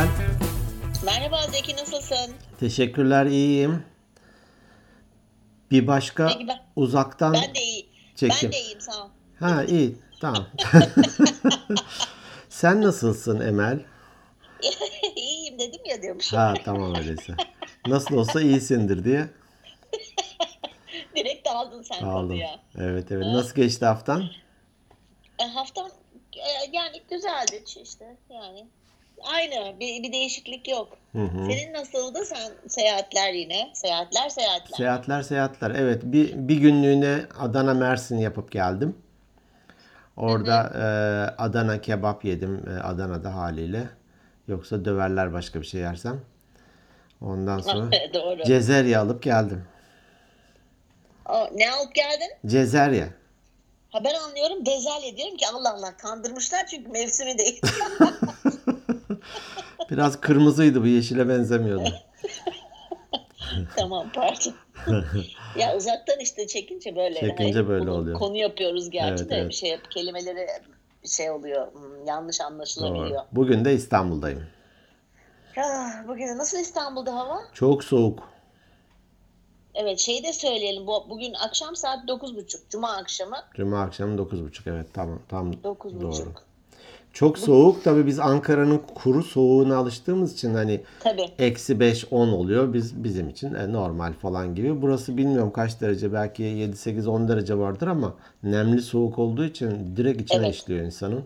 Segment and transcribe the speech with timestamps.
[0.00, 0.08] Emel.
[1.04, 2.34] Merhaba Zeki nasılsın?
[2.60, 3.84] Teşekkürler iyiyim.
[5.70, 7.88] Bir başka Peki ben- uzaktan Ben de iyi.
[8.16, 8.38] çekim.
[8.42, 9.08] Ben de iyiyim sağ ol.
[9.40, 10.46] Ha iyi tamam.
[12.48, 13.80] Sen nasılsın Emel?
[15.16, 16.32] iyiyim dedim ya diyormuş.
[16.32, 17.34] Ha tamam öyleyse.
[17.86, 19.28] Nasıl olsa iyisindir diye
[21.16, 22.28] Direkt aldın sen aldım.
[22.28, 22.60] konuya.
[22.78, 23.26] Evet evet.
[23.26, 24.24] Nasıl geçti haftan?
[25.38, 25.88] E, haftam
[26.36, 28.66] e, yani güzeldi işte yani.
[29.24, 30.96] Aynı bir, bir değişiklik yok.
[31.12, 31.44] Hı hı.
[31.46, 32.24] Senin nasıldı?
[32.24, 33.70] Sen seyahatler yine.
[33.74, 34.76] Seyahatler seyahatler.
[34.76, 35.70] Seyahatler seyahatler.
[35.70, 38.96] Evet bir, bir günlüğüne Adana Mersin yapıp geldim.
[40.16, 40.82] Orada e,
[41.42, 43.88] Adana kebap yedim e, Adana'da haliyle.
[44.48, 46.20] Yoksa döverler başka bir şey yersem.
[47.20, 48.44] Ondan sonra Doğru.
[48.44, 49.64] Cezerye alıp geldim.
[51.26, 52.30] Aa, ne alıp geldin?
[52.46, 53.08] Cezerye.
[53.90, 57.60] Ha ben anlıyorum bezelye diyorum ki Allah Allah kandırmışlar çünkü mevsimi değil.
[59.90, 61.88] Biraz kırmızıydı bu yeşile benzemiyordu.
[63.76, 64.54] tamam pardon.
[65.58, 67.20] ya uzaktan işte çekince böyle.
[67.20, 68.18] Çekince hani böyle oluyor.
[68.18, 69.52] Konu yapıyoruz gerçi Evet, de evet.
[69.54, 70.46] şey kelimeleri
[71.04, 71.72] şey oluyor.
[71.72, 73.10] hmm, Yanlış anlaşılabiliyor.
[73.10, 73.26] Doğru.
[73.32, 74.42] Bugün de İstanbul'dayım.
[76.08, 77.38] Bugün nasıl İstanbul'da hava?
[77.54, 78.28] Çok soğuk.
[79.74, 80.86] Evet şeyi de söyleyelim.
[80.86, 82.56] Bu, bugün akşam saat 9.30.
[82.70, 86.00] Cuma akşamı Cuma akşamı 9.30 evet tamam tam 9.30.
[86.00, 86.32] doğru.
[87.12, 90.80] Çok soğuk tabii biz Ankara'nın kuru soğuğuna alıştığımız için hani
[91.38, 94.82] eksi 5 10 oluyor biz bizim için e, normal falan gibi.
[94.82, 99.96] Burası bilmiyorum kaç derece belki 7 8 10 derece vardır ama nemli soğuk olduğu için
[99.96, 100.54] direkt içine Evet.
[100.54, 101.16] işliyor insanın.
[101.16, 101.24] Üş-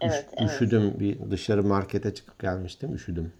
[0.00, 0.50] Evet, evet.
[0.50, 3.32] Üşüdüm bir dışarı markete çıkıp gelmiştim üşüdüm.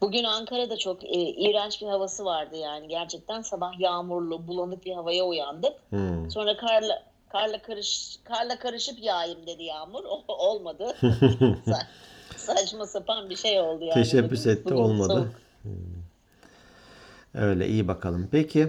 [0.00, 2.88] Bugün Ankara'da çok e, iğrenç bir havası vardı yani.
[2.88, 5.72] Gerçekten sabah yağmurlu, bulanık bir havaya uyandık.
[5.90, 6.30] Hmm.
[6.30, 7.02] Sonra karla
[7.34, 10.04] karla karış karla karışıp yağayım dedi yağmur.
[10.04, 10.96] O, olmadı.
[11.66, 11.86] Sa-
[12.36, 13.94] saçma sapan bir şey oldu yani.
[13.94, 15.32] Teşebbüs Bugün- etti bugün olmadı.
[15.64, 15.74] soğuk.
[17.34, 18.28] Öyle iyi bakalım.
[18.32, 18.68] Peki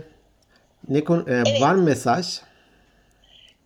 [0.89, 2.39] ne konu e, var mı mesaj?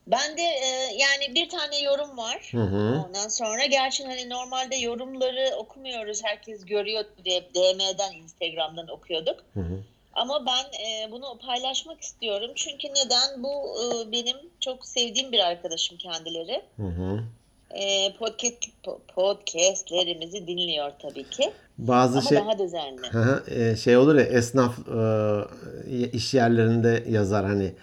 [0.08, 2.50] Ben de e, yani bir tane yorum var.
[2.52, 3.04] Hı hı.
[3.08, 6.24] Ondan sonra gerçi hani normalde yorumları okumuyoruz.
[6.24, 9.44] Herkes görüyor diye DM'den, Instagram'dan okuyorduk.
[9.54, 9.84] Hı hı.
[10.14, 12.52] Ama ben e, bunu paylaşmak istiyorum.
[12.56, 13.44] Çünkü neden?
[13.44, 16.62] Bu e, benim çok sevdiğim bir arkadaşım kendileri.
[16.78, 17.24] Hı hı.
[17.72, 21.52] E, podcast po- podcastlerimizi dinliyor tabii ki.
[21.78, 23.08] Bazı Ama şey daha düzenli.
[23.12, 27.74] Hı hı, e, şey olur ya esnaf e, iş yerlerinde yazar hani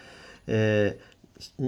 [0.48, 0.88] e,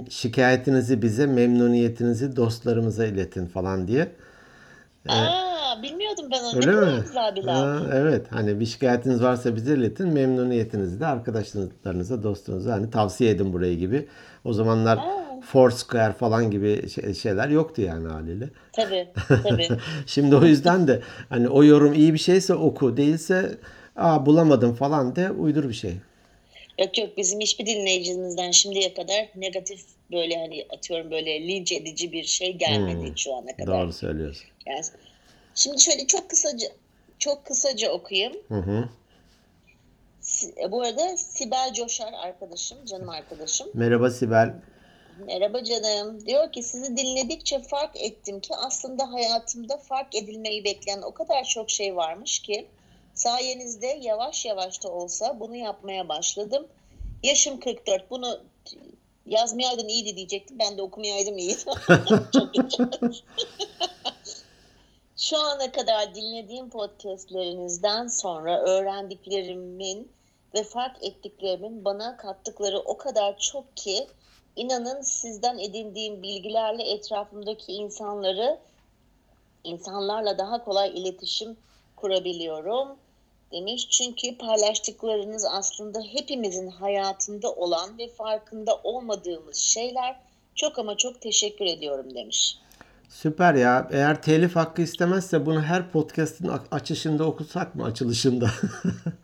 [0.09, 4.11] şikayetinizi bize memnuniyetinizi dostlarımıza iletin falan diye.
[5.07, 6.55] Aa, bilmiyordum ben onu.
[6.55, 7.01] Öyle mi?
[7.05, 7.55] güzel bir laf.
[7.55, 13.53] Ha, evet hani bir şikayetiniz varsa bize iletin memnuniyetinizi de arkadaşlarınıza dostunuza hani tavsiye edin
[13.53, 14.07] burayı gibi.
[14.45, 15.41] O zamanlar Aa.
[15.41, 18.49] Foursquare falan gibi şey- şeyler yoktu yani haliyle.
[18.73, 19.07] Tabii,
[19.43, 19.67] tabii.
[20.05, 23.57] Şimdi o yüzden de hani o yorum iyi bir şeyse oku değilse
[23.95, 25.93] aa bulamadım falan de uydur bir şey.
[26.79, 29.81] Yok yok bizim hiçbir dinleyicimizden şimdiye kadar negatif
[30.11, 33.81] böyle hani atıyorum böyle linç edici bir şey gelmedi Hmm, şu ana kadar.
[33.81, 34.45] Doğru söylüyorsun.
[34.67, 34.81] Yani
[35.59, 36.67] şimdi şöyle çok kısaca
[37.19, 38.33] çok kısaca okuyayım.
[38.47, 38.89] Hı hı.
[40.57, 43.67] E, Bu arada Sibel Coşar arkadaşım, canım arkadaşım.
[43.73, 44.53] Merhaba Sibel.
[45.25, 46.25] Merhaba canım.
[46.25, 51.69] Diyor ki sizi dinledikçe fark ettim ki aslında hayatımda fark edilmeyi bekleyen o kadar çok
[51.69, 52.67] şey varmış ki
[53.13, 56.67] sayenizde yavaş yavaş da olsa bunu yapmaya başladım.
[57.23, 58.09] Yaşım 44.
[58.09, 58.39] Bunu
[59.25, 60.59] yazmayaydın iyiydi diyecektim.
[60.59, 61.57] Ben de okumayaydım iyiydi.
[62.31, 62.93] çok.
[65.19, 70.11] Şu ana kadar dinlediğim podcastlerinizden sonra öğrendiklerimin
[70.53, 74.07] ve fark ettiklerimin bana kattıkları o kadar çok ki
[74.55, 78.59] inanın sizden edindiğim bilgilerle etrafımdaki insanları
[79.63, 81.57] insanlarla daha kolay iletişim
[81.95, 82.97] kurabiliyorum
[83.51, 83.89] demiş.
[83.89, 90.19] Çünkü paylaştıklarınız aslında hepimizin hayatında olan ve farkında olmadığımız şeyler.
[90.55, 92.57] Çok ama çok teşekkür ediyorum demiş.
[93.09, 93.87] Süper ya.
[93.91, 97.83] Eğer telif hakkı istemezse bunu her podcast'in açışında okusak mı?
[97.85, 98.49] Açılışında.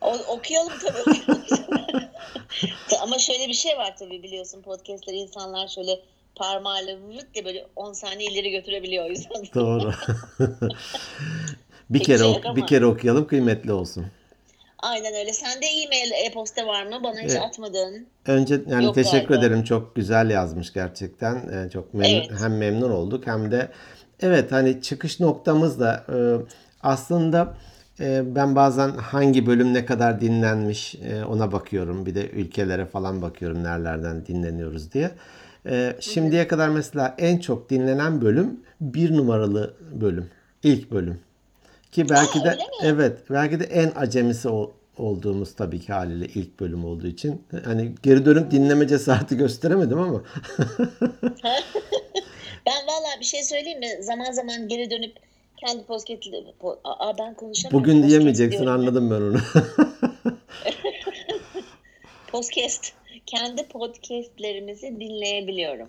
[0.00, 1.20] O, okuyalım tabii.
[3.02, 6.00] Ama şöyle bir şey var tabii biliyorsun podcastleri insanlar şöyle
[6.34, 9.42] parmağıyla vırt diye böyle 10 saniye ileri götürebiliyor o yüzden.
[9.54, 9.92] Doğru.
[11.90, 14.06] bir Peki kere şey ok- bir kere okuyalım kıymetli olsun.
[14.78, 15.32] Aynen öyle.
[15.32, 17.00] Sende e-mail, e-posta var mı?
[17.04, 17.42] Bana hiç Evet.
[17.42, 18.06] atmadın.
[18.26, 19.46] Önce yani Yok teşekkür galiba.
[19.46, 19.64] ederim.
[19.64, 21.34] Çok güzel yazmış gerçekten.
[21.34, 22.30] Ee, çok memnun, Evet.
[22.40, 23.68] hem memnun olduk hem de
[24.20, 26.16] evet hani çıkış noktamız da e,
[26.82, 27.54] aslında
[28.00, 32.06] e, ben bazen hangi bölüm ne kadar dinlenmiş e, ona bakıyorum.
[32.06, 35.10] Bir de ülkelere falan bakıyorum nerelerden dinleniyoruz diye.
[35.66, 40.30] E, şimdiye kadar mesela en çok dinlenen bölüm bir numaralı bölüm.
[40.62, 41.20] İlk bölüm.
[41.96, 46.84] Ki belki de evet belki de en acemisi ol- olduğumuz tabii ki haliyle ilk bölüm
[46.84, 47.42] olduğu için.
[47.64, 50.22] Hani geri dönüp dinleme cesareti gösteremedim ama
[52.66, 53.88] Ben vallahi bir şey söyleyeyim mi?
[54.00, 55.16] Zaman zaman geri dönüp
[55.56, 56.54] kendi podcast'leri...
[56.62, 57.80] Po- Aa, ben konuşamıyorum.
[57.84, 59.38] bugün diyemeyeceksin anladım ben onu.
[62.32, 62.92] Podcast.
[63.26, 65.88] Kendi podcastlerimizi dinleyebiliyorum.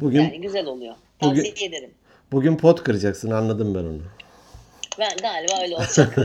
[0.00, 0.94] Bugün Yani güzel oluyor.
[1.22, 1.90] Bugün- Tavsiye ederim.
[2.32, 4.00] bugün pot kıracaksın anladım ben onu.
[4.98, 6.18] Ben galiba öyle olacak.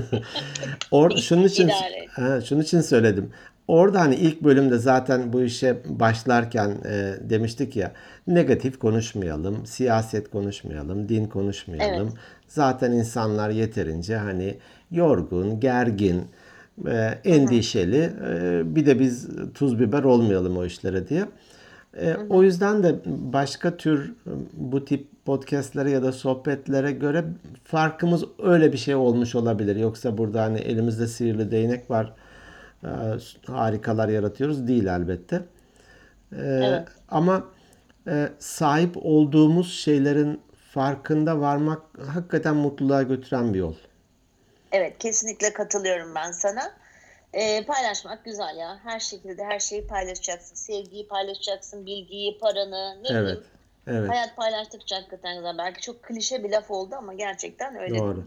[0.92, 1.70] Or şunun için
[2.12, 3.32] ha, şunun için söyledim.
[3.68, 7.92] Orada hani ilk bölümde zaten bu işe başlarken e, demiştik ya
[8.28, 12.08] negatif konuşmayalım, siyaset konuşmayalım, din konuşmayalım.
[12.08, 12.18] Evet.
[12.48, 14.58] Zaten insanlar yeterince hani
[14.92, 16.24] yorgun, gergin,
[16.88, 18.14] e, endişeli.
[18.30, 21.26] E, bir de biz tuz biber olmayalım o işlere diye.
[21.98, 27.26] E, o yüzden de başka tür e, bu tip podcastlere ya da sohbetlere göre
[27.64, 29.76] farkımız öyle bir şey olmuş olabilir.
[29.76, 32.14] Yoksa burada hani elimizde sihirli değnek var,
[32.84, 32.90] e,
[33.48, 35.42] harikalar yaratıyoruz değil elbette.
[36.38, 37.44] E, Ama
[38.08, 40.42] e, sahip olduğumuz şeylerin
[40.74, 41.82] farkında varmak
[42.14, 43.76] hakikaten mutluluğa götüren bir yol.
[44.72, 46.72] Evet kesinlikle katılıyorum ben sana.
[47.34, 48.80] Ee, paylaşmak güzel ya.
[48.84, 50.56] Her şekilde her şeyi paylaşacaksın.
[50.56, 53.22] Sevgiyi paylaşacaksın, bilgiyi, paranı, ne Evet.
[53.24, 53.44] bileyim.
[53.88, 54.10] Evet.
[54.10, 55.58] Hayat paylaştıkça hakikaten güzel.
[55.58, 58.24] Belki çok klişe bir laf oldu ama gerçekten öyle Doğru.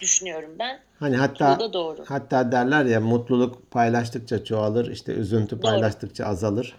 [0.00, 0.80] düşünüyorum ben.
[0.98, 2.04] Hani hatta da doğru.
[2.08, 6.76] hatta derler ya mutluluk paylaştıkça çoğalır, işte üzüntü paylaştıkça azalır.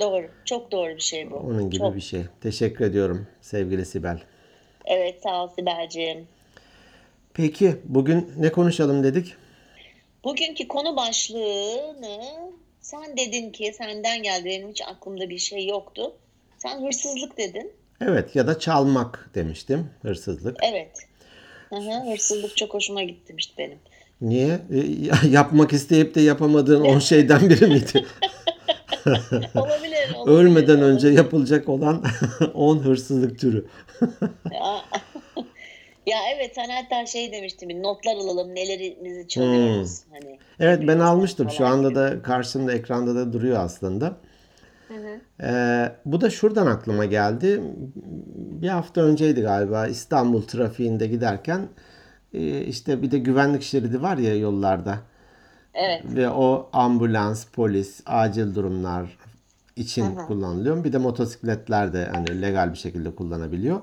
[0.00, 0.26] Doğru.
[0.44, 1.36] Çok doğru bir şey bu.
[1.36, 1.96] Onun gibi Çok.
[1.96, 2.22] bir şey.
[2.40, 4.22] Teşekkür ediyorum sevgili Sibel.
[4.84, 6.28] Evet sağ ol Sibel'ciğim.
[7.34, 9.34] Peki bugün ne konuşalım dedik?
[10.24, 12.20] Bugünkü konu başlığı ne?
[12.80, 16.12] Sen dedin ki senden geldi benim hiç aklımda bir şey yoktu.
[16.64, 17.72] Sen hırsızlık dedin.
[18.00, 19.90] Evet ya da çalmak demiştim.
[20.02, 20.56] Hırsızlık.
[20.72, 20.90] Evet.
[21.68, 23.78] Hı hı, hırsızlık çok hoşuma gitmişti benim.
[24.20, 24.48] Niye?
[24.52, 28.06] E, yapmak isteyip de yapamadığın 10 şeyden biri miydi?
[29.54, 29.54] Olabilir.
[29.54, 30.26] olabilir.
[30.26, 32.04] Ölmeden önce yapılacak olan
[32.54, 33.66] 10 hırsızlık türü.
[34.52, 34.84] Ya,
[36.06, 40.00] ya evet sen hatta şey demiştin notlar alalım nelerimizi çalıyoruz.
[40.12, 40.38] Hani Hmm.
[40.60, 41.50] Evet ben almıştım.
[41.50, 41.98] Şu anda gibi.
[41.98, 44.16] da karşımda ekranda da duruyor aslında.
[44.88, 45.46] Hı hı.
[45.46, 47.60] Ee, bu da şuradan aklıma geldi.
[48.62, 51.68] Bir hafta önceydi galiba İstanbul trafiğinde giderken
[52.32, 54.98] e, işte bir de güvenlik şeridi var ya yollarda.
[55.74, 56.02] Evet.
[56.04, 59.18] Ve o ambulans, polis, acil durumlar
[59.76, 60.84] için kullanılıyor.
[60.84, 63.80] Bir de motosikletler de hani legal bir şekilde kullanabiliyor.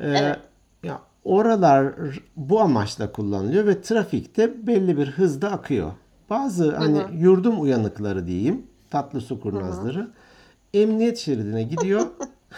[0.00, 0.38] Ee, Evet.
[0.82, 1.94] Ya oralar
[2.36, 5.92] bu amaçla kullanılıyor ve trafikte belli bir hızda akıyor.
[6.30, 10.08] Bazı hani yurdum uyanıkları diyeyim, tatlı su kurnazları
[10.74, 12.06] emniyet şeridine gidiyor.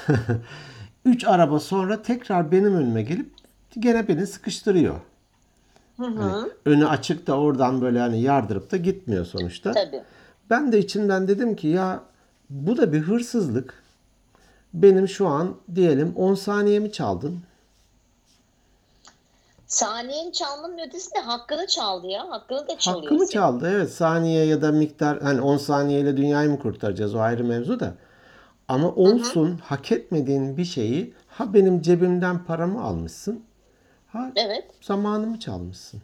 [1.04, 3.30] Üç araba sonra tekrar benim önüme gelip
[3.78, 4.94] gene beni sıkıştırıyor.
[5.96, 9.72] Hani önü açık da oradan böyle hani yardırıp da gitmiyor sonuçta.
[9.72, 10.02] Tabii.
[10.50, 12.00] Ben de içimden dedim ki ya
[12.50, 13.82] bu da bir hırsızlık.
[14.74, 17.38] Benim şu an diyelim 10 saniyemi çaldın.
[19.66, 22.30] Saniyenin çalmanın ötesinde hakkını çaldı ya.
[22.30, 23.02] Hakkını da çalıyor.
[23.02, 27.44] Hakkımı çaldı evet saniye ya da miktar hani 10 saniyeyle dünyayı mı kurtaracağız o ayrı
[27.44, 27.94] mevzu da.
[28.68, 33.44] Ama olsun hak etmediğin bir şeyi ha benim cebimden paramı almışsın
[34.06, 34.64] ha Evet.
[34.80, 36.02] zamanımı çalmışsın.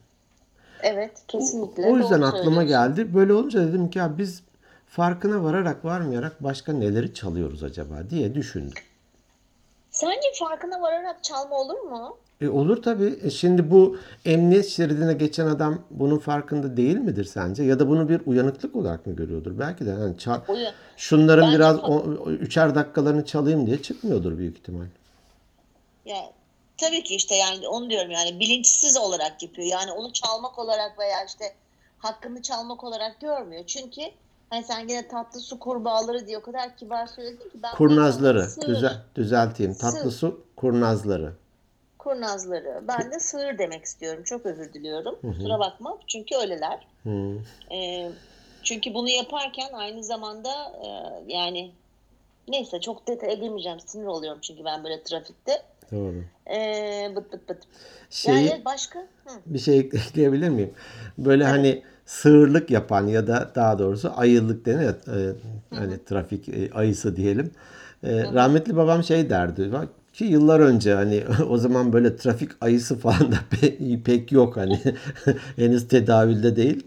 [0.82, 1.22] Evet.
[1.28, 1.86] Kesinlikle.
[1.86, 3.14] O yüzden doğru aklıma geldi.
[3.14, 4.42] Böyle olunca dedim ki ya biz
[4.88, 8.82] farkına vararak varmayarak başka neleri çalıyoruz acaba diye düşündüm.
[9.90, 12.16] Sence farkına vararak çalma olur mu?
[12.42, 13.18] E olur tabii.
[13.22, 17.62] E şimdi bu emniyet şeridine geçen adam bunun farkında değil midir sence?
[17.62, 19.58] Ya da bunu bir uyanıklık olarak mı görüyordur?
[19.58, 20.40] Belki de yani çal-
[20.96, 24.86] şunların Bence biraz o, üçer dakikalarını çalayım diye çıkmıyordur büyük ihtimal.
[26.04, 26.16] Ya
[26.76, 29.68] tabii ki işte yani onu diyorum yani bilinçsiz olarak yapıyor.
[29.68, 31.44] Yani onu çalmak olarak veya işte
[31.98, 33.66] hakkını çalmak olarak görmüyor.
[33.66, 34.00] Çünkü
[34.50, 39.02] hani sen gene tatlı su kurbağaları diye o kadar kibar söyledin ki ben Kurnazları, düzel,
[39.14, 39.74] düzelteyim.
[39.74, 41.32] Tatlı su kurnazları.
[42.02, 42.80] Kurnazları.
[42.88, 44.22] Ben de sığır demek istiyorum.
[44.24, 45.14] Çok özür diliyorum.
[45.20, 45.98] Kusura bakma.
[46.06, 46.86] Çünkü öyleler.
[47.02, 47.34] Hı.
[47.74, 48.10] Ee,
[48.62, 50.48] çünkü bunu yaparken aynı zamanda
[50.84, 50.88] e,
[51.32, 51.70] yani
[52.48, 53.80] neyse çok detaya girmeyeceğim.
[53.80, 55.62] Sinir oluyorum çünkü ben böyle trafikte.
[55.92, 56.24] Doğru.
[56.50, 57.58] Ee, bıt bıt bıt.
[58.10, 58.98] Şeyi, Yani başka?
[58.98, 59.34] Hı.
[59.46, 60.74] bir şey ekleyebilir miyim?
[61.18, 65.32] Böyle hani sığırlık yapan ya da daha doğrusu ayılık denir ya, e,
[65.74, 67.50] hani trafik e, ayısı diyelim.
[68.02, 69.72] E, rahmetli babam şey derdi.
[69.72, 74.56] Bak ki yıllar önce hani o zaman böyle trafik ayısı falan da pe- pek yok
[74.56, 74.80] hani
[75.56, 76.86] henüz tedavülde değil.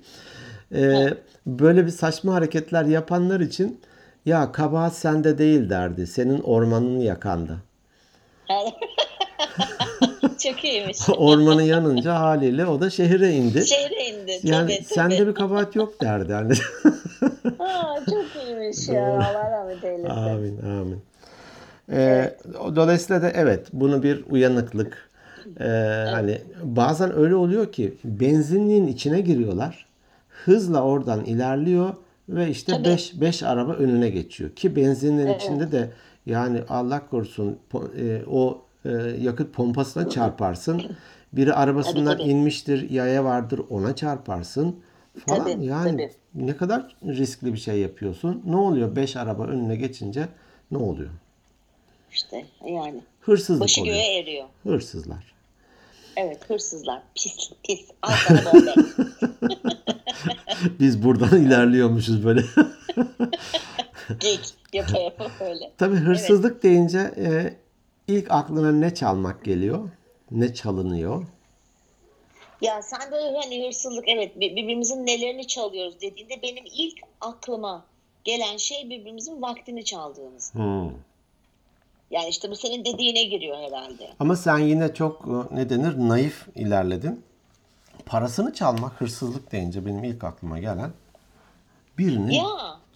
[0.76, 1.08] E,
[1.46, 3.82] böyle bir saçma hareketler yapanlar için
[4.26, 6.08] ya kabahat sende değil derdi.
[6.08, 7.58] Senin ormanını yakanda.
[10.44, 10.98] Çok iyiymiş.
[11.18, 13.68] Ormanı yanınca haliyle o da şehre indi.
[13.68, 14.40] Şehre indi.
[14.44, 15.28] Yani tabii, sende tabii.
[15.28, 16.32] bir kabahat yok derdi.
[16.32, 16.54] Yani.
[17.60, 19.14] Aa, çok iyiymiş ya.
[19.14, 20.10] Allah rahmet eylesin.
[20.10, 21.02] amin amin.
[21.92, 22.38] Ee,
[22.76, 25.10] Dolayısıyla da evet bunu bir uyanıklık.
[25.60, 25.64] Ee,
[26.12, 29.86] Hani bazen öyle oluyor ki benzinliğin içine giriyorlar.
[30.46, 31.94] Hızla oradan ilerliyor
[32.30, 32.86] ve işte Tabii.
[32.86, 34.50] 5 5 araba önüne geçiyor.
[34.50, 35.90] Ki benzinliğin içinde de
[36.26, 37.60] yani Allah korusun
[38.00, 40.82] e, o e, yakıt pompasına çarparsın.
[41.34, 42.30] Biri arabasından Tabii, tabii.
[42.30, 44.76] inmiştir, yaya vardır ona çarparsın
[45.26, 45.44] falan.
[45.44, 46.12] Tabii, yani tabii.
[46.46, 48.44] ne kadar riskli bir şey yapıyorsun.
[48.46, 50.28] Ne oluyor 5 araba önüne geçince
[50.72, 51.10] ne oluyor?
[52.16, 53.02] İşte yani.
[53.22, 53.96] Hırsızlık Başı oluyor.
[53.96, 54.46] göğe eriyor.
[54.64, 55.34] Hırsızlar.
[56.18, 57.02] Evet hırsızlar.
[57.16, 57.80] Pis pis.
[58.02, 58.74] Al sana bombe.
[60.80, 62.42] Biz buradan ilerliyormuşuz böyle.
[64.20, 64.40] Geyik
[64.74, 65.72] yapa yapa böyle.
[65.78, 67.54] Tabii hırsızlık deyince e,
[68.08, 69.90] ilk aklına ne çalmak geliyor?
[70.32, 71.26] Ne çalınıyor?
[72.62, 77.86] Ya sen böyle hani hırsızlık evet bir- birbirimizin nelerini çalıyoruz dediğinde benim ilk aklıma
[78.24, 80.54] gelen şey birbirimizin vaktini çaldığımız.
[80.54, 80.92] Hmm.
[82.12, 84.10] Yani işte bu senin dediğine giriyor herhalde.
[84.20, 87.22] Ama sen yine çok e, ne denir naif ilerledin.
[88.06, 90.92] Parasını çalmak hırsızlık deyince benim ilk aklıma gelen
[91.98, 92.44] birinin Ya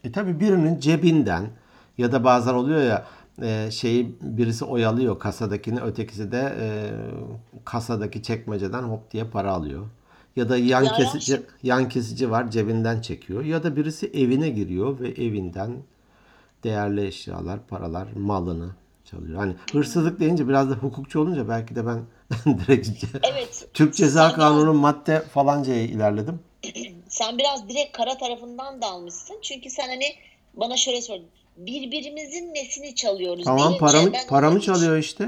[0.03, 1.49] E tabi birinin cebinden
[1.97, 3.05] ya da bazen oluyor ya
[3.41, 6.67] e, şeyi birisi oyalıyor kasadakini ötekisi de e,
[7.65, 9.85] kasadaki çekmeceden hop diye para alıyor.
[10.35, 14.49] Ya da yan Ya kesici ya- yan kesici var cebinden çekiyor ya da birisi evine
[14.49, 15.71] giriyor ve evinden
[16.63, 18.69] değerli eşyalar, paralar, malını
[19.11, 19.37] çalıyor.
[19.37, 21.99] Hani hırsızlık deyince biraz da hukukçu olunca belki de ben
[22.59, 26.39] direkt evet Türk Ceza Sen biraz- Kanunu madde falancaya ilerledim.
[27.09, 29.35] sen biraz direkt kara tarafından dalmışsın.
[29.41, 30.05] Çünkü sen hani
[30.53, 31.17] bana şöyle sor.
[31.57, 35.23] Birbirimizin nesini çalıyoruz Tamam deyince paramı paramı çalıyor işte.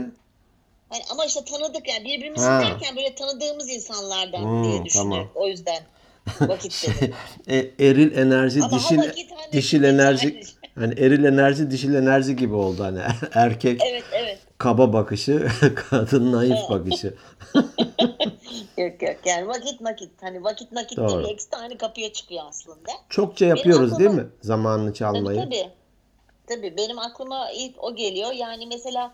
[0.90, 2.62] Hani ama işte tanıdık yani birbirimizi Ha.
[2.62, 5.12] derken böyle tanıdığımız insanlardan Hmm, diye düşünüyorum.
[5.14, 5.30] tamam.
[5.36, 5.84] O yüzden
[6.42, 6.90] vakit.
[7.48, 9.00] E, eril enerji, Ama dişil
[9.52, 10.42] dişil enerji
[10.76, 13.00] hani eril enerji, dişil enerji gibi oldu hani
[13.34, 14.40] erkek evet evet.
[14.58, 15.48] kaba bakışı,
[15.90, 17.14] kadın naif bakışı.
[18.78, 20.12] Yok yok yani vakit nakit.
[20.22, 21.24] Hani vakit nakit Doğru.
[21.24, 21.34] değil.
[21.34, 22.92] Eksi tane kapıya çıkıyor aslında.
[23.10, 24.30] Çokça yapıyoruz aklıma- değil mi?
[24.42, 25.40] Zamanını Tabii çalmayı.
[25.44, 25.70] tabii.
[26.48, 28.32] Tabii benim aklıma ilk o geliyor.
[28.32, 29.14] Yani mesela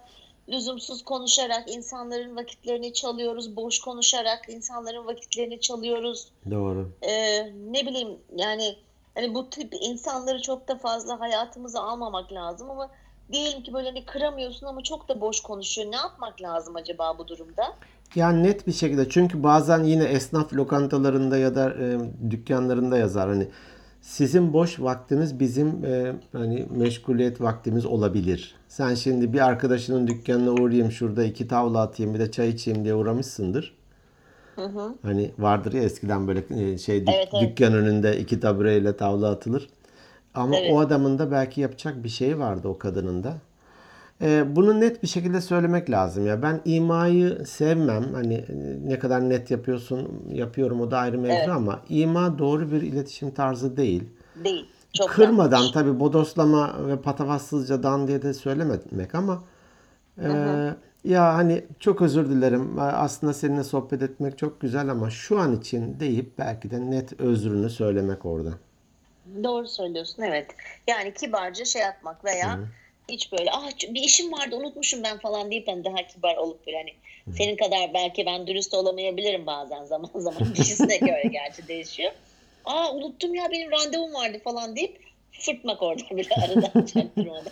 [0.50, 3.56] lüzumsuz konuşarak insanların vakitlerini çalıyoruz.
[3.56, 6.28] Boş konuşarak insanların vakitlerini çalıyoruz.
[6.52, 6.92] Doğru.
[7.02, 8.76] Ee, ne bileyim yani
[9.18, 12.90] hani bu tip insanları çok da fazla hayatımıza almamak lazım ama
[13.32, 15.92] diyelim ki böyle hani kıramıyorsun ama çok da boş konuşuyor.
[15.92, 17.64] Ne yapmak lazım acaba bu durumda?
[18.16, 22.00] Yani net bir şekilde çünkü bazen yine esnaf lokantalarında ya da e,
[22.32, 23.48] dükkanlarında yazar hani
[24.02, 28.56] sizin boş vaktiniz bizim e, hani meşguliyet vaktimiz olabilir.
[28.68, 32.96] Sen şimdi bir arkadaşının dükkanına uğrayayım şurada iki tavla atayım bir de çay içeyim diye
[32.96, 33.78] uğramışsındır.
[34.58, 34.96] Hı hı.
[35.02, 37.50] Hani vardır ya eskiden böyle e, şey dük- Evet, evet.
[37.50, 39.70] dükkan önünde iki tabureyle tavla atılır.
[40.34, 40.72] Ama Evet.
[40.74, 43.34] o adamın da belki yapacak bir şey vardı o kadının da.
[44.22, 46.42] Ee, bunu net bir şekilde söylemek lazım ya.
[46.42, 48.04] Ben imayı sevmem.
[48.14, 48.46] Hani e,
[48.86, 51.50] ne kadar net yapıyorsun, yapıyorum o da ayrı mevzu Evet.
[51.50, 54.04] ama ima doğru bir iletişim tarzı değil.
[54.44, 54.66] Değil.
[54.94, 55.72] Çok Kırmadan yanlış.
[55.72, 59.44] tabii bodoslama ve patavatsızcadan diye de söylememek ama
[60.24, 60.28] e,
[61.10, 62.80] ya hani çok özür dilerim.
[62.80, 67.70] Aslında seninle sohbet etmek çok güzel ama şu an için deyip belki de net özrünü
[67.70, 68.50] söylemek orada.
[69.44, 70.48] Doğru söylüyorsun evet.
[70.88, 72.60] Yani kibarca şey yapmak veya
[73.10, 76.78] hiç böyle ah bir işim vardı unutmuşum ben falan deyip hani daha kibar olup böyle
[76.78, 76.94] hani
[77.38, 82.12] senin kadar belki ben dürüst olamayabilirim bazen zaman zaman kişisine göre gerçi değişiyor.
[82.66, 85.00] Aa unuttum ya benim randevum vardı falan deyip
[85.32, 87.52] fırtmak orada bile aradan çaktırmadan.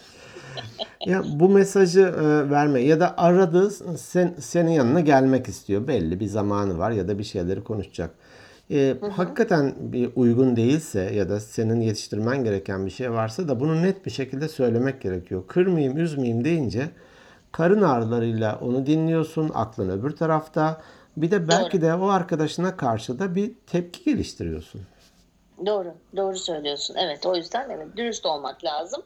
[1.05, 5.87] Ya bu mesajı e, verme ya da aradı sen, senin yanına gelmek istiyor.
[5.87, 8.09] Belli bir zamanı var ya da bir şeyleri konuşacak.
[8.71, 13.81] E, hakikaten bir uygun değilse ya da senin yetiştirmen gereken bir şey varsa da bunu
[13.81, 15.43] net bir şekilde söylemek gerekiyor.
[15.47, 16.89] Kırmayayım, üzmeyeyim deyince
[17.51, 20.81] karın ağrılarıyla onu dinliyorsun, aklın öbür tarafta.
[21.17, 24.81] Bir de belki de o arkadaşına karşı da bir tepki geliştiriyorsun.
[25.65, 26.95] Doğru, doğru söylüyorsun.
[26.99, 29.01] Evet, o yüzden evet dürüst olmak lazım.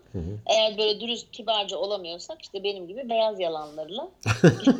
[0.45, 4.09] Eğer böyle dürüst, kibarca olamıyorsak işte benim gibi beyaz yalanlarla,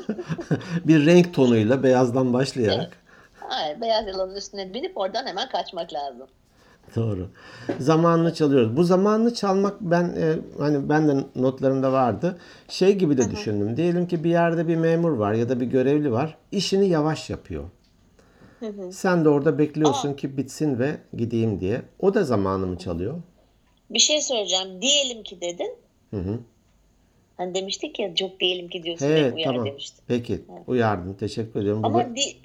[0.87, 2.97] bir renk tonuyla beyazdan başlayarak.
[3.39, 6.27] hayır, beyaz yalanın üstüne binip oradan hemen kaçmak lazım.
[6.95, 7.29] Doğru.
[7.79, 8.77] Zamanını çalıyoruz.
[8.77, 12.37] Bu zamanını çalmak ben e, hani ben de notlarımda vardı.
[12.67, 13.77] Şey gibi de düşündüm.
[13.77, 16.37] Diyelim ki bir yerde bir memur var ya da bir görevli var.
[16.51, 17.63] İşini yavaş yapıyor.
[18.91, 21.81] Sen de orada bekliyorsun ki bitsin ve gideyim diye.
[21.99, 23.21] O da zamanımı çalıyor.
[23.89, 24.81] Bir şey söyleyeceğim.
[24.81, 25.75] Diyelim ki dedin.
[26.11, 26.39] Hı hı.
[27.37, 29.65] Hani demiştik ya çok diyelim ki diyorsun hep uyar tamam.
[29.65, 30.03] demiştin.
[30.07, 31.13] Peki uyardın.
[31.13, 31.85] Teşekkür ediyorum.
[31.85, 32.37] Ama da- di-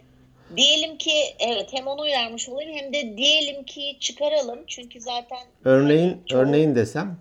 [0.56, 4.59] diyelim ki evet hem onu uyarmış olayım hem de diyelim ki çıkaralım.
[4.66, 7.16] Çünkü zaten örneğin hani çoğu- örneğin desem.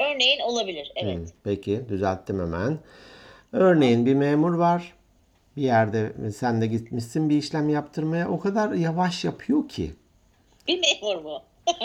[0.00, 0.92] Örneğin olabilir.
[0.96, 1.18] Evet.
[1.18, 2.78] Hı, Peki düzelttim hemen.
[3.52, 4.94] Örneğin bir memur var.
[5.56, 8.28] Bir yerde sen de gitmişsin bir işlem yaptırmaya.
[8.28, 9.92] O kadar yavaş yapıyor ki.
[10.68, 11.42] Bir memur mu?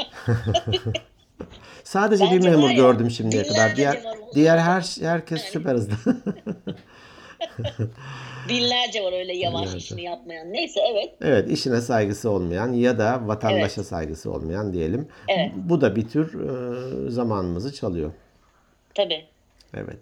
[1.84, 3.76] Sadece bir Bence memur var ya, gördüm şimdiye kadar.
[3.76, 5.94] Diğer memur diğer her herkes süper hızlı.
[8.50, 9.78] Binlerce var öyle yavaş Binlerce.
[9.78, 10.54] işini yapmayan.
[10.54, 11.14] Neyse evet.
[11.22, 15.08] Evet, işine saygısı olmayan ya da vatandaşa saygısı olmayan diyelim.
[15.28, 15.52] Evet.
[15.56, 18.12] Bu da bir tür e, zamanımızı çalıyor.
[18.96, 19.26] Tabii.
[19.74, 20.00] Evet.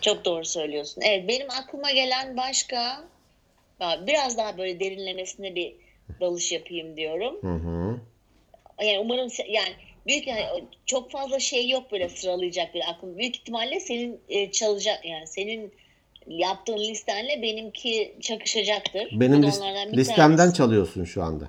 [0.00, 1.02] Çok doğru söylüyorsun.
[1.02, 3.04] Evet benim aklıma gelen başka
[3.80, 5.74] biraz daha böyle derinlemesine bir
[6.20, 7.38] dalış yapayım diyorum.
[7.40, 8.00] Hı hı.
[8.84, 9.72] Yani umarım yani
[10.06, 10.44] büyük yani
[10.86, 13.18] çok fazla şey yok böyle sıralayacak bir aklım.
[13.18, 15.72] Büyük ihtimalle senin e, çalacak yani senin
[16.26, 19.08] yaptığın listenle benimki çakışacaktır.
[19.12, 20.56] Benim da lis- onlardan bir listemden tanesi.
[20.56, 21.48] çalıyorsun şu anda.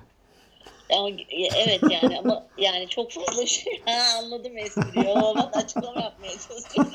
[0.92, 1.08] Ama,
[1.56, 3.82] evet yani ama yani çok fazla şey.
[3.86, 5.08] Ha anladım espriyi.
[5.08, 6.92] O ben açıklama yapmaya çalışıyorum.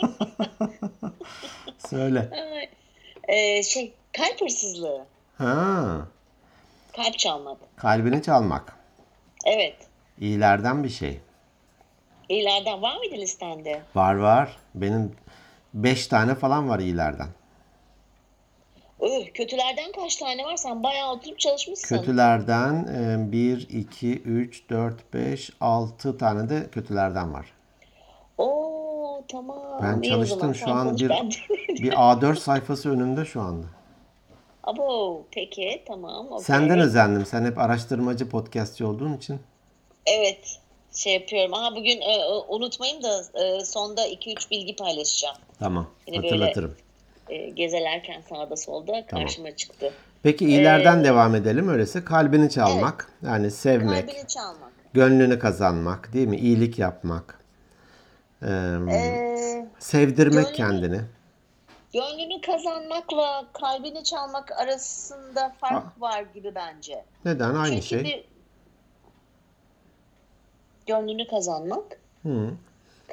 [1.89, 2.29] Söyle.
[2.31, 2.69] Ay,
[3.57, 5.05] e, şey kalp hırsızlığı.
[5.37, 6.07] Ha,
[6.95, 7.57] Kalp çalmak.
[7.77, 8.75] kalbini çalmak.
[9.45, 9.75] Evet.
[10.19, 11.19] İyilerden bir şey.
[12.29, 13.81] İyilerden var mıydı listende?
[13.95, 14.57] Var var.
[14.75, 15.15] Benim
[15.73, 17.27] 5 tane falan var iyilerden.
[18.99, 20.55] Öh, kötülerden kaç tane var?
[20.57, 21.97] Sen bayağı oturup çalışmışsın.
[21.97, 22.85] Kötülerden
[23.31, 27.45] 1, 2, 3, 4, 5, 6 tane de kötülerden var.
[28.37, 29.79] Oo tamam.
[29.83, 30.39] Ben İyi o çalıştım.
[30.39, 30.53] zaman.
[30.53, 31.29] Şu Sen an konuş, bir- ben-
[31.83, 33.65] Bir A4 sayfası önümde şu anda.
[34.63, 36.27] Abo peki tamam.
[36.31, 36.43] okey.
[36.45, 37.25] Senden özendim.
[37.25, 39.39] Sen hep araştırmacı podcastçi olduğun için.
[40.05, 40.59] Evet
[40.93, 41.53] şey yapıyorum.
[41.53, 45.35] Aha bugün e, e, unutmayayım da e, sonda 2-3 bilgi paylaşacağım.
[45.59, 45.87] Tamam.
[46.07, 46.75] Yine böyle- Hatırlatırım.
[47.29, 49.93] E, gezelerken sağda solda karşıma çıktı.
[50.23, 52.03] Peki iyilerden Ee, devam edelim öyleyse.
[52.05, 54.71] Kalbini çalmak, yani sevmek, Kalbini çalmak.
[54.93, 56.37] gönlünü kazanmak, değil mi?
[56.37, 57.36] İyilik yapmak.
[58.41, 58.47] Ee,
[58.91, 61.01] Ee, sevdirmek gönlünü- kendini.
[61.93, 67.05] gönlünü kazanmakla kalbini çalmak arasında fark var gibi bence.
[67.25, 67.55] Neden?
[67.55, 68.03] Aynı Çünkü şey.
[68.03, 68.25] bir
[70.87, 72.49] gönlünü kazanmak, Hı.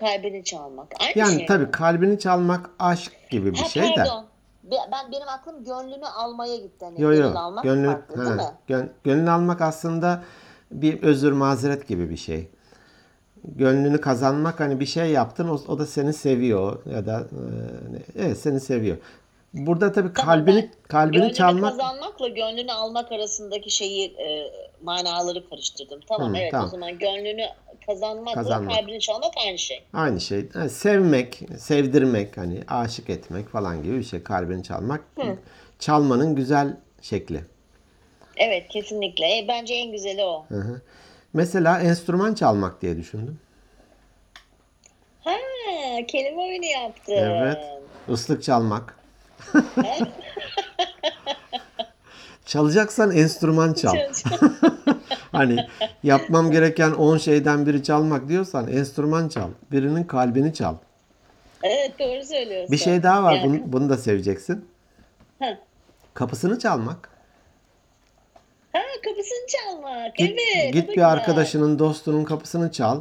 [0.01, 0.89] kalbini çalmak.
[1.01, 1.71] Aynı Yani şey tabii mi?
[1.71, 3.95] kalbini çalmak aşk gibi bir Ha, şey de.
[3.97, 4.27] pardon.
[4.65, 6.85] Be- Ben benim aklım gönlünü almaya gitti.
[6.85, 7.35] Hani Yo yo.
[7.39, 8.43] almak Gönlü, farklı değil ha, mi?
[8.67, 10.23] gön- gönlünü almak aslında
[10.71, 12.49] bir özür mazeret gibi bir şey.
[13.45, 18.39] Gönlünü kazanmak hani bir şey yaptın o, o da seni seviyor ya da e, evet
[18.39, 18.97] seni seviyor.
[19.55, 24.51] Burada tabii kalbini ben kalbini Gönlünü çalmak kazanmakla gönlünü almak arasındaki şeyi e,
[24.83, 26.01] manaları karıştırdım.
[26.09, 26.67] Tamam Hı, evet tamam.
[26.67, 27.47] o zaman gönlünü
[27.87, 28.75] kazanmakla Kazanmak.
[28.75, 29.85] kalbini çalmak aynı şey.
[29.93, 30.49] aynı şey.
[30.55, 34.23] Yani sevmek, sevdirmek hani aşık etmek falan gibi bir şey.
[34.23, 35.01] Kalbini çalmak.
[35.79, 37.41] Çalmanın güzel şekli.
[38.37, 39.39] Evet kesinlikle.
[39.39, 40.45] E, bence en güzeli o.
[40.49, 40.81] Hı hı.
[41.35, 43.38] Mesela enstrüman çalmak diye düşündüm.
[45.25, 45.31] Ha
[46.09, 47.12] kelime oyunu yaptın.
[47.12, 47.59] Evet.
[48.09, 48.97] Islık çalmak.
[52.44, 53.94] Çalacaksan enstrüman çal.
[55.33, 55.66] Hani
[56.03, 59.49] yapmam gereken 10 şeyden biri çalmak diyorsan enstrüman çal.
[59.73, 60.75] Birinin kalbini çal.
[61.62, 62.73] evet doğru söylüyorsun.
[62.73, 63.33] Bir şey daha var.
[63.33, 64.68] Yani- Bunu, bunu da seveceksin.
[65.38, 65.59] Ha.
[66.14, 67.09] Kapısını çalmak.
[69.05, 70.17] Kapısını çalmak.
[70.17, 70.73] Git, evet.
[70.73, 71.09] git bir güzel.
[71.09, 73.01] arkadaşının, dostunun kapısını çal.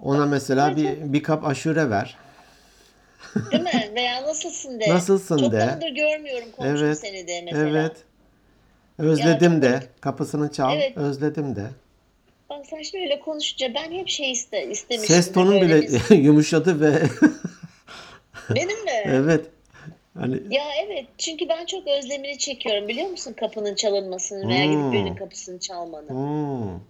[0.00, 2.16] Ona mesela bir, bir kap aşure ver.
[3.52, 3.90] Değil mi?
[3.94, 4.88] Veya nasılsın de.
[4.88, 5.60] Nasılsın Çok de.
[5.60, 6.98] zamandır görmüyorum komşum Evet.
[6.98, 7.68] seni de mesela.
[7.68, 7.96] Evet.
[8.98, 9.82] Özledim çok de.
[10.00, 10.76] Kapısını çal.
[10.76, 10.96] Evet.
[10.96, 11.66] Özledim de.
[12.50, 15.14] Bak sen şimdi öyle konuşunca ben hep şey iste, istemişim.
[15.14, 17.02] Ses tonun bile bir- yumuşadı ve
[18.54, 18.90] Benim mi?
[19.04, 19.46] evet.
[20.14, 24.70] Hani Ya evet çünkü ben çok özlemini çekiyorum biliyor musun kapının çalınmasını veya Hmm.
[24.72, 26.08] gidip birinin kapısını çalmanı.
[26.08, 26.80] hmm,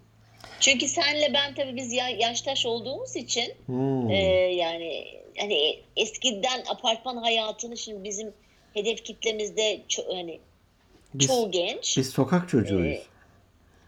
[0.59, 4.09] Çünkü senle ben tabii biz ya, yaştaş olduğumuz için hmm.
[4.11, 4.15] e,
[4.55, 5.05] yani
[5.37, 8.33] hani eskiden apartman hayatını şimdi bizim
[8.73, 10.39] hedef kitlemizde ço- hani
[11.13, 11.97] Biz- çoğu genç.
[11.97, 12.99] Biz sokak çocuğuyuz.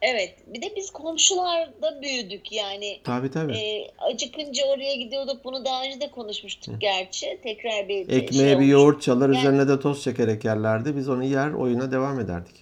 [0.08, 3.00] Evet bir de biz komşularda büyüdük yani.
[3.04, 3.58] tabii tabii.
[3.58, 5.44] E, acıkınca oraya gidiyorduk.
[5.46, 7.40] Bunu daha önce de konuşmuştuk gerçi.
[7.44, 10.96] Tekrar bir Ekmeğe şey bir yoğurt çalar, Yani- üzerine de toz çekerek yerlerdi.
[10.96, 12.56] Biz onu yer, oyuna devam ederdik.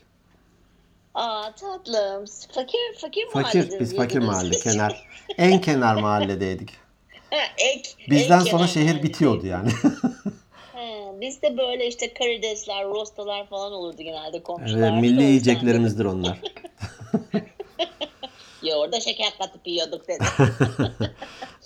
[1.14, 2.26] Aa tatlım.
[2.52, 5.08] Fakir fakir Fakir, biz fakir mahalle, kenar.
[5.38, 6.70] En kenar mahalledeydik.
[7.30, 9.70] Ha, ek, Bizden ek sonra şehir bitiyordu yani.
[11.22, 14.92] Bizde böyle işte karidesler, rostalar falan olurdu genelde komşular.
[14.92, 16.38] Evet, milli yiyeceklerimizdir onlar.
[18.64, 20.24] Yoğurda şeker katıp yiyorduk dedi.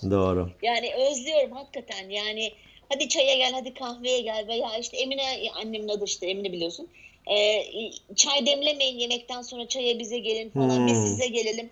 [0.10, 0.50] Doğru.
[0.62, 2.08] Yani özlüyorum hakikaten.
[2.10, 2.52] Yani
[2.88, 5.22] hadi çaya gel, hadi kahveye gel veya işte Emine
[5.54, 6.88] annemin adı işte Emine biliyorsun.
[7.30, 7.64] Ee,
[8.16, 10.86] çay demlemeyin yemekten sonra çaya bize gelin falan.
[10.86, 11.06] Biz Hmm.
[11.06, 11.70] size gelelim.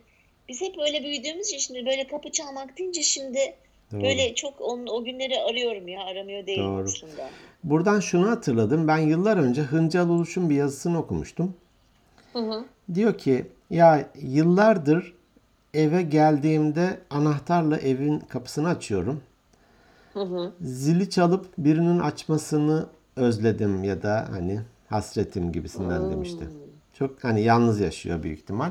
[0.48, 3.54] Biz hep öyle büyüdüğümüz için şimdi böyle kapı çalmak deyince şimdi
[3.92, 4.02] Doğru.
[4.02, 6.84] böyle çok onun, o günleri arıyorum ya aramıyor değilim Doğru.
[6.84, 7.30] aslında.
[7.64, 8.88] Buradan şunu hatırladım.
[8.88, 11.56] Ben yıllar önce Hıncal Uluş'un bir yazısını okumuştum.
[12.32, 12.64] Hı hı.
[12.94, 15.14] Diyor ki ya yıllardır
[15.74, 19.20] eve geldiğimde anahtarla evin kapısını açıyorum.
[20.12, 20.52] Hı hı.
[20.61, 26.48] Zili çalıp birinin açmasını özledim ya da hani hasretim gibisinden demişti.
[26.94, 28.70] Çok hani yalnız yaşıyor büyük ihtimal.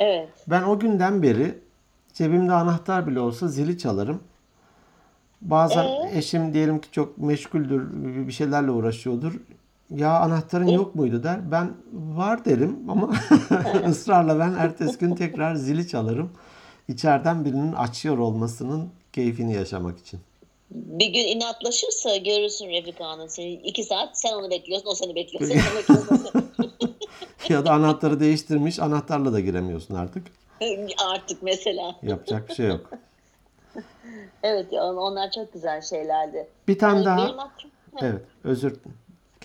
[0.00, 0.28] Evet.
[0.46, 1.58] Ben o günden beri
[2.12, 4.20] cebimde anahtar bile olsa zili çalarım.
[5.40, 6.18] Bazen Ee?
[6.18, 7.82] eşim diyelim ki çok meşguldür,
[8.26, 9.32] bir şeylerle uğraşıyordur.
[9.90, 11.50] Ya anahtarın yok muydu der.
[11.50, 13.10] Ben var derim ama
[13.88, 16.32] ısrarla ben ertesi gün tekrar zili çalarım.
[16.88, 20.20] İçeriden birinin açıyor olmasının keyfini yaşamak için.
[20.70, 23.52] Bir gün inatlaşırsa görürsün Refika Hanım seni.
[23.52, 25.50] iki saat sen onu bekliyorsun, o seni bekliyor.
[25.50, 26.50] Sen onu bekliyorsun.
[27.48, 30.26] ya da anahtarı değiştirmiş, anahtarla da giremiyorsun artık.
[31.12, 31.96] Artık mesela.
[32.02, 32.90] Yapacak bir şey yok.
[34.42, 36.48] Evet onlar çok güzel şeylerdi.
[36.68, 37.26] Bir tane Yani daha.
[37.26, 37.70] Benim aklım...
[38.02, 38.74] Evet, özür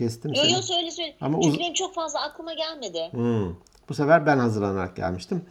[0.05, 0.51] kestim seni.
[0.53, 1.15] yo söyle söyle.
[1.21, 3.09] Ama Çünkü uz- benim çok fazla aklıma gelmedi.
[3.11, 3.55] Hmm.
[3.89, 5.45] Bu sefer ben hazırlanarak gelmiştim.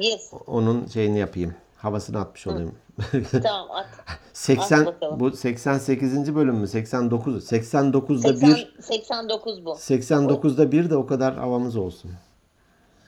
[0.00, 0.32] Yes.
[0.46, 1.54] Onun şeyini yapayım.
[1.76, 2.74] Havasını atmış olayım.
[3.42, 3.86] tamam at.
[4.32, 5.20] 80 At bakalım.
[5.20, 6.34] bu 88.
[6.34, 6.68] bölüm mü?
[6.68, 7.52] 89.
[7.52, 9.70] 89'da 80, 1 89 bu.
[9.70, 12.10] 89'da 1 de o kadar havamız olsun.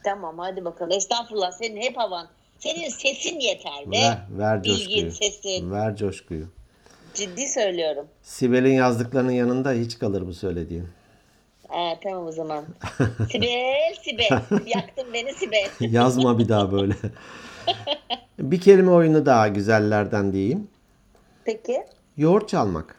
[0.05, 0.93] Tamam hadi bakalım.
[0.93, 2.27] Estağfurullah senin hep havan.
[2.59, 3.97] Senin sesin yeter be.
[4.01, 5.13] Ver, ver Bilgin, coşkuyu.
[5.13, 5.71] sesin.
[5.73, 6.47] Ver coşkuyu.
[7.17, 8.07] Ciddi söylüyorum.
[8.23, 10.89] Sibel'in yazdıklarının yanında hiç kalır bu söylediğin.
[11.69, 12.65] Aa, tamam o zaman.
[13.33, 14.41] Sibel, Sibel.
[14.67, 15.71] Yaktın beni Sibel.
[15.81, 16.95] Yazma bir daha böyle.
[18.39, 20.69] bir kelime oyunu daha güzellerden diyeyim.
[21.45, 21.83] Peki.
[22.17, 22.97] Yoğurt çalmak.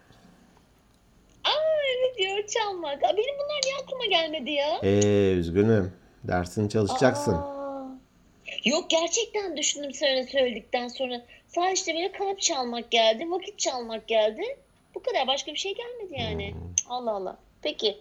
[1.44, 1.50] Aa
[1.98, 3.04] evet diyor çalmak.
[3.04, 4.80] Aa, benim bunlar niye aklıma gelmedi ya?
[4.84, 5.94] Ee, üzgünüm.
[6.24, 7.34] Dersini çalışacaksın.
[7.34, 7.58] Aa.
[8.66, 11.22] Yok gerçekten düşündüm söyle söyledikten sonra.
[11.48, 14.42] Sadece işte böyle kalp çalmak geldi, vakit çalmak geldi.
[14.96, 16.52] Bu kadar başka bir şey gelmedi yani.
[16.52, 16.60] Hmm.
[16.90, 17.38] Allah Allah.
[17.62, 17.98] Peki.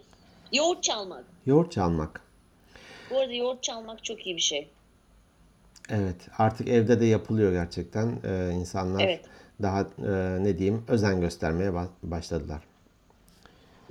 [0.51, 1.25] Yoğurt çalmak.
[1.45, 2.21] Yoğurt çalmak.
[3.09, 4.67] Bu arada yoğurt çalmak çok iyi bir şey.
[5.89, 8.19] Evet, artık evde de yapılıyor gerçekten.
[8.25, 9.21] Ee, insanlar Evet.
[9.61, 12.61] daha e, ne diyeyim özen göstermeye ba- başladılar.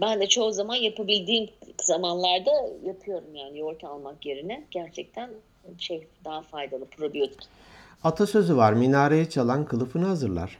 [0.01, 1.51] Ben de çoğu zaman yapabildiğim
[1.83, 2.51] zamanlarda
[2.85, 4.64] yapıyorum yani yoğurt almak yerine.
[4.71, 5.31] Gerçekten
[5.79, 7.40] şey daha faydalı probiyotik.
[8.04, 10.59] Atasözü var, minareyi çalan kılıfını hazırlar.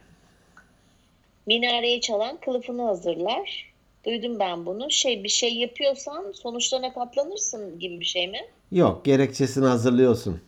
[1.47, 3.73] Minareyi çalan kılıfını hazırlar.
[4.07, 4.91] Duydum ben bunu.
[4.91, 8.39] Şey bir şey yapıyorsan sonuçlarına katlanırsın gibi bir şey mi?
[8.73, 10.41] Yok, gerekçesini hazırlıyorsun.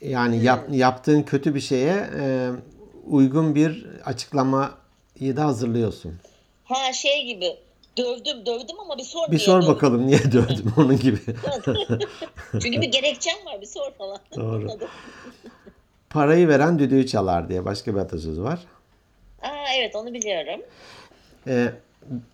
[0.00, 2.50] Yani yap- yaptığın kötü bir şeye e,
[3.06, 6.14] uygun bir açıklamayı da hazırlıyorsun.
[6.64, 7.56] Ha şey gibi
[7.96, 9.74] dövdüm dövdüm ama bir sor Bir sor dövdüm?
[9.74, 11.18] bakalım niye dövdüm onun gibi.
[12.52, 14.18] Çünkü bir gerekçem var bir sor falan.
[14.36, 14.68] Doğru.
[16.10, 18.58] Parayı veren düdüğü çalar diye başka bir atasözü var.
[19.42, 20.60] Aa evet onu biliyorum.
[21.46, 21.68] Ee,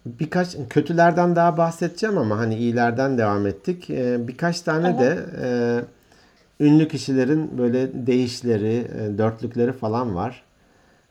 [0.06, 3.90] birkaç kötülerden daha bahsedeceğim ama hani iyilerden devam ettik.
[3.90, 5.46] Ee, birkaç tane de e,
[6.64, 10.42] ünlü kişilerin böyle deyişleri, e, dörtlükleri falan var.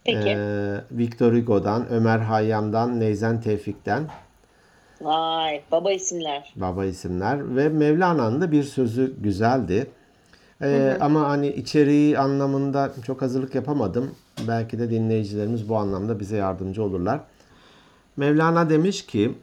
[0.04, 0.30] Peki.
[0.30, 4.04] Ee, Victor Hugo'dan, Ömer Hayyam'dan, Neyzen Tevfik'ten
[5.02, 6.54] Vay baba isimler.
[6.56, 9.88] baba isimler ve Mevlana'nın da bir sözü güzeldi.
[10.62, 14.16] Ee, ama hani içeriği anlamında çok hazırlık yapamadım.
[14.48, 17.20] Belki de dinleyicilerimiz bu anlamda bize yardımcı olurlar.
[18.18, 19.36] Mevlana demiş ki,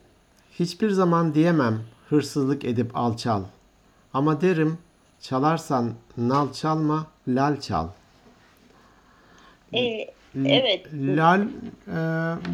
[0.53, 3.42] hiçbir zaman diyemem hırsızlık edip alçal.
[4.14, 4.79] Ama derim
[5.21, 7.87] çalarsan nal çalma, lal çal.
[9.75, 10.07] Ee,
[10.45, 10.87] evet.
[10.95, 11.47] Lal e,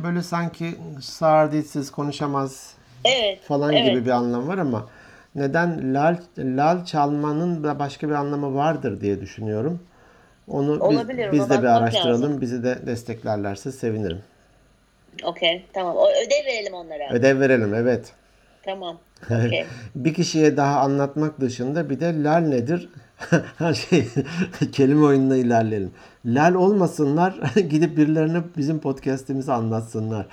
[0.05, 3.41] böyle sanki sağır dilsiz konuşamaz Evet.
[3.43, 3.91] falan evet.
[3.91, 4.89] gibi bir anlam var ama
[5.35, 9.81] neden lal lal çalmanın da başka bir anlamı vardır diye düşünüyorum.
[10.49, 12.23] Onu biz, Olabilir, biz de bir araştıralım.
[12.23, 12.41] lazım.
[12.41, 14.23] Bizi de desteklerlerse sevinirim.
[15.25, 15.97] Okey tamam.
[15.97, 17.13] O ödev verelim onlara.
[17.13, 18.13] Ödev verelim evet.
[18.63, 18.99] Tamam.
[19.27, 19.65] Okey.
[19.95, 22.89] Bir kişiye daha anlatmak dışında bir de lal nedir?
[23.59, 24.09] Her şey
[24.73, 25.93] kelime oyununa ilerleyelim.
[26.25, 27.35] Lal olmasınlar
[27.71, 30.27] gidip birilerine bizim podcast'imizi anlatsınlar.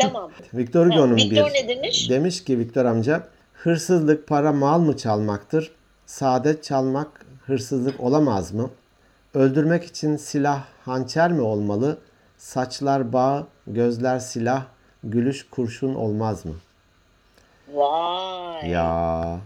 [0.00, 0.30] Tamam.
[0.54, 2.10] Victor Hugo'nun bir Victor ne demiş?
[2.10, 5.70] demiş ki Victor amca hırsızlık para mal mı çalmaktır?
[6.06, 8.70] Saadet çalmak hırsızlık olamaz mı?
[9.34, 11.98] Öldürmek için silah hançer mi olmalı?
[12.38, 14.62] Saçlar bağ, gözler silah,
[15.04, 16.54] gülüş kurşun olmaz mı?
[17.74, 18.70] Vay.
[18.70, 19.38] Ya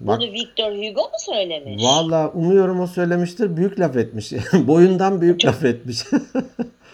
[0.00, 1.84] Bak Bunu Victor Hugo mu söylemiş?
[1.84, 3.56] valla umuyorum o söylemiştir.
[3.56, 4.32] Büyük laf etmiş.
[4.54, 6.04] Boyundan büyük laf etmiş.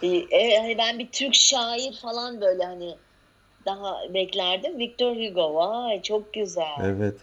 [0.03, 2.97] Ee, Evet, hani ben bir Türk şair falan böyle hani
[3.67, 4.79] daha beklerdim.
[4.79, 5.55] Victor Hugo.
[5.55, 6.81] Vay çok güzel.
[6.83, 7.15] evet.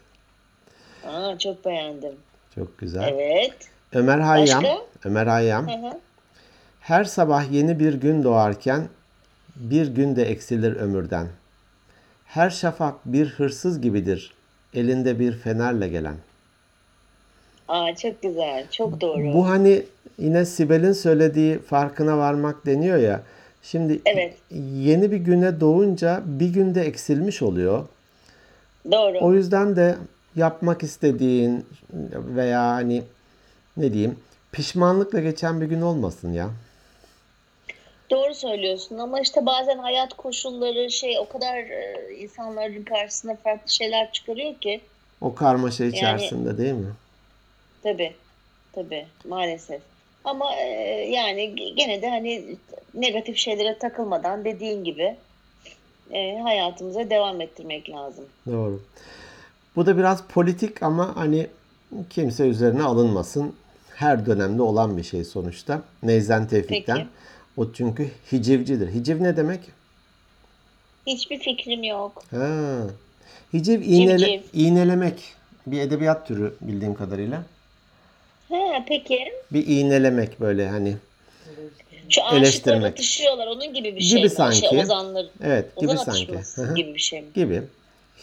[1.08, 2.16] Aa, çok beğendim.
[2.56, 3.08] Çok güzel.
[3.14, 3.56] Evet.
[3.94, 4.64] Ömer Hayyam.
[4.64, 4.82] Başka?
[5.06, 5.68] Ömer Hayyam.
[5.68, 6.00] Hı hı.
[6.80, 8.88] Her sabah yeni bir gün doğarken
[9.56, 11.28] bir gün de eksilir ömürden.
[12.26, 14.34] Her şafak bir hırsız gibidir.
[14.74, 16.16] Elinde bir fenerle gelen.
[17.68, 18.66] Aa, çok güzel.
[18.72, 19.34] Çok doğru.
[19.34, 19.84] Bu hani
[20.18, 23.22] yine Sibel'in söylediği farkına varmak deniyor ya.
[23.64, 24.34] Şimdi Evet.
[24.76, 27.88] yeni bir güne doğunca bir günde eksilmiş oluyor.
[28.92, 29.18] Doğru.
[29.22, 29.96] O yüzden de
[30.36, 31.66] yapmak istediğin
[32.14, 33.04] veya hani
[33.78, 34.20] ne diyeyim
[34.52, 36.50] pişmanlıkla geçen bir gün olmasın ya.
[38.12, 44.12] Doğru söylüyorsun ama işte bazen hayat koşulları şey o kadar e, insanların karşısına farklı şeyler
[44.12, 44.82] çıkarıyor ki
[45.22, 46.92] O karmaşa içerisinde değil mi?
[47.86, 48.14] Tabii
[48.74, 49.82] tabii maalesef.
[50.24, 50.66] Ama e,
[51.12, 52.56] yani gene de hani
[52.94, 55.16] negatif şeylere takılmadan dediğin gibi
[56.12, 58.26] e, hayatımıza devam ettirmek lazım.
[58.48, 58.82] Doğru.
[59.76, 61.48] Bu da biraz politik ama hani
[62.10, 63.56] kimse üzerine alınmasın.
[63.96, 65.82] Her dönemde olan bir şey sonuçta.
[66.04, 66.98] Neyzen Tevfik'ten.
[66.98, 67.08] Peki.
[67.58, 68.94] O çünkü hicivcidir.
[68.94, 69.60] Hiciv ne demek?
[71.08, 72.24] Hiçbir fikrim yok.
[72.32, 72.78] Ha.
[73.54, 74.42] Hiciv iğnele, Civciv.
[74.54, 75.34] iğnelemek.
[75.68, 77.44] Bir edebiyat türü bildiğim kadarıyla.
[78.50, 79.20] Ha peki.
[79.54, 80.96] Bir iğnelemek böyle hani.
[82.10, 82.94] Şu aşıklar Eleştirmek.
[82.94, 84.24] atışıyorlar onun gibi bir Gibi şey.
[84.24, 84.30] mi?
[84.30, 84.60] sanki.
[84.70, 86.74] Şey, ozanlar, Evet ozan gibi sanki.
[86.84, 87.28] gibi bir şey mi?
[87.36, 87.62] gibi.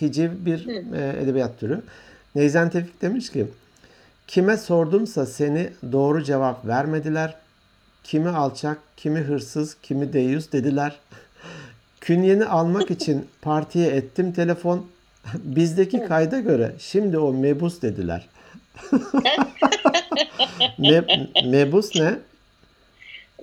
[0.00, 1.82] Hiciv bir e, edebiyat türü.
[2.34, 3.46] Neyzen Tevfik demiş ki
[4.26, 7.34] Kime sordumsa seni doğru cevap vermediler.
[8.04, 10.96] Kimi alçak, kimi hırsız, kimi deyyus dediler.
[12.00, 14.86] Künyeni almak için partiye ettim telefon.
[15.34, 18.28] Bizdeki kayda göre şimdi o mebus dediler.
[20.78, 22.14] Me- mebus ne?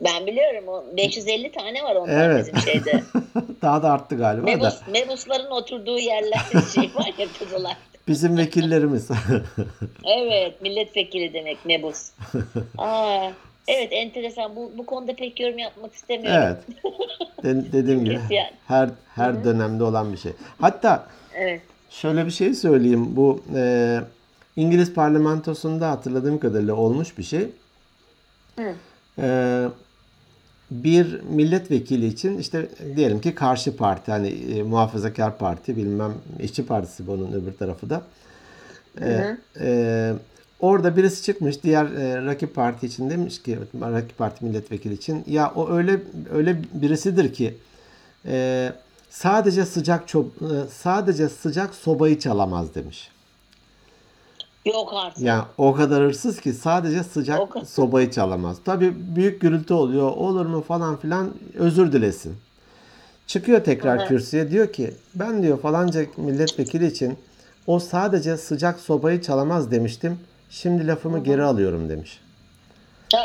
[0.05, 2.39] Ben biliyorum o 550 tane var ondan Evet.
[2.47, 3.03] bizim şeyde.
[3.61, 4.51] Daha da arttı galiba da.
[4.51, 6.39] Mebus, mebusların oturduğu yerler
[6.73, 7.77] şey var ya kızılar.
[8.07, 9.09] Bizim vekillerimiz.
[10.05, 12.09] Evet milletvekili demek mebus.
[12.77, 13.29] Aa,
[13.67, 16.41] evet enteresan bu, bu konuda pek yorum yapmak istemiyorum.
[16.43, 16.57] evet.
[17.43, 18.19] De- dediğim gibi
[18.67, 20.31] her her dönemde olan bir şey.
[20.61, 21.61] Hatta Evet.
[21.89, 23.15] Şöyle bir şey söyleyeyim.
[23.15, 23.99] Bu e,
[24.59, 27.49] İngiliz parlamentosunda hatırladığım kadarıyla olmuş bir şey.
[28.55, 28.73] Hı.
[29.19, 29.67] E,
[30.71, 37.07] bir milletvekili için işte diyelim ki karşı parti hani e, muhafazakar parti bilmem işçi partisi
[37.07, 38.01] bunun öbür tarafı da.
[39.01, 40.13] E, e,
[40.59, 45.51] orada birisi çıkmış diğer e, rakip parti için demiş ki rakip parti milletvekili için ya
[45.55, 46.01] o öyle
[46.33, 47.57] öyle birisidir ki
[48.25, 48.69] e,
[49.09, 53.11] sadece sıcak ço- e, sadece sıcak sobayı çalamaz demiş.
[54.73, 55.23] Yok artık.
[55.23, 58.57] Yani o kadar hırsız ki sadece sıcak O sobayı çalamaz.
[58.65, 60.11] Tabii büyük gürültü oluyor.
[60.11, 62.37] Olur mu falan filan özür dilesin.
[63.27, 64.07] Çıkıyor tekrar hı.
[64.07, 67.17] kürsüye diyor ki ben diyor falanca milletvekili için
[67.67, 70.19] o sadece sıcak sobayı çalamaz demiştim.
[70.49, 72.19] Şimdi lafımı geri alıyorum demiş.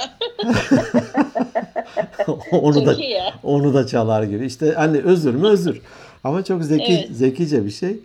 [2.53, 2.97] onu da
[3.43, 4.47] onu da çalar gibi.
[4.47, 5.81] İşte hani özür mü özür.
[6.25, 7.17] Ama çok zeki Evet.
[7.17, 7.99] zekice bir şey.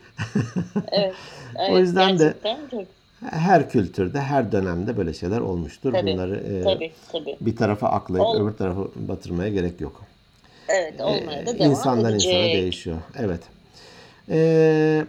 [0.91, 1.13] Evet.
[1.71, 2.33] O yüzden de-
[2.71, 2.98] çok-
[3.29, 5.93] Her kültürde, her dönemde böyle şeyler olmuştur.
[5.93, 7.37] Tabii, Bunları e, tabii tabii.
[7.41, 10.01] bir tarafa aklayıp Ol- öbür tarafı batırmaya gerek yok.
[10.69, 12.33] Evet olmaya da devam İnsandan edecek.
[12.33, 12.97] insana değişiyor.
[13.19, 13.39] Evet.
[14.29, 15.05] Ee,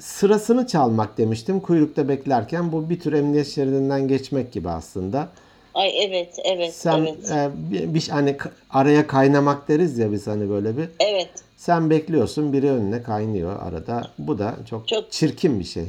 [0.00, 1.60] sırasını çalmak demiştim.
[1.60, 5.28] Kuyrukta beklerken bu bir tür emniyet şeridinden geçmek gibi aslında.
[5.74, 7.30] Ay evet evet Sen evet.
[7.30, 8.36] e, bir, bir- hani
[8.70, 10.88] araya kaynamak deriz ya biz hani böyle bir.
[11.00, 11.30] Evet.
[11.56, 14.02] Sen bekliyorsun biri önüne kaynıyor arada.
[14.18, 15.84] Bu da çok, Çok- çirkin bir şey.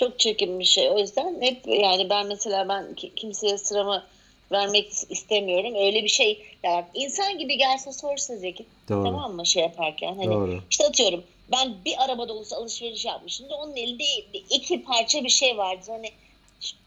[0.00, 0.90] Çok çirkin bir şey.
[0.90, 4.04] O yüzden hep yani ben mesela ben ki- kimseye sıramı
[4.52, 5.74] vermek istemiyorum.
[5.74, 9.04] Öyle bir şey yani insan gibi gelse sorsa Zeki Doğru.
[9.04, 10.60] tamam mı şey yaparken hani Doğru.
[10.70, 14.04] işte atıyorum ben bir araba dolusu alışveriş yapmışım da onun elinde
[14.50, 15.84] iki parça bir şey vardı.
[15.88, 16.10] Hani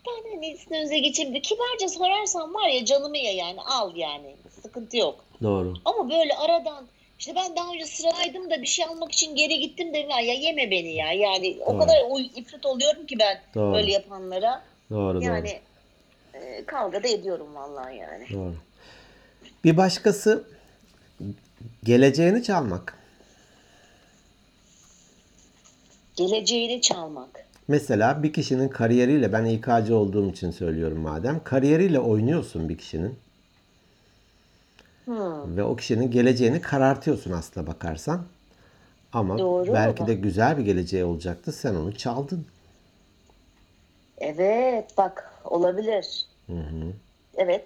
[0.08, 4.98] ben hani sizin önünüze geçeyim kibarca sorarsan var ya canımı ya yani al yani sıkıntı
[4.98, 5.26] yok.
[5.44, 5.74] Doğru.
[5.86, 6.88] Ama böyle aradan
[7.24, 10.34] işte ben daha önce sıradaydım da bir şey almak için geri gittim de ya, ya
[10.34, 11.12] yeme beni ya.
[11.12, 11.80] Yani o Doğru.
[11.80, 13.74] kadar o ifrit oluyorum ki ben Doğru.
[13.74, 14.62] böyle yapanlara.
[14.90, 15.60] Doğru Yani
[16.34, 18.28] e, kavga da ediyorum vallahi yani.
[18.34, 18.40] doğru.
[18.40, 18.56] Doğru.
[19.64, 20.44] Bir başkası
[21.84, 22.98] geleceğini çalmak.
[26.16, 27.46] Geleceğini çalmak.
[27.68, 31.44] Mesela bir kişinin kariyeriyle ben İK'cı olduğum için söylüyorum madem.
[31.44, 33.23] Kariyeriyle oynuyorsun bir kişinin.
[35.06, 35.58] Hmm.
[35.58, 38.22] Ve o kişinin geleceğini karartıyorsun aslına bakarsan.
[39.14, 40.08] Ama Doğru belki ama.
[40.08, 41.52] de güzel bir geleceği olacaktı.
[41.52, 42.46] Sen onu çaldın.
[44.18, 46.26] Evet bak olabilir.
[47.36, 47.66] Evet.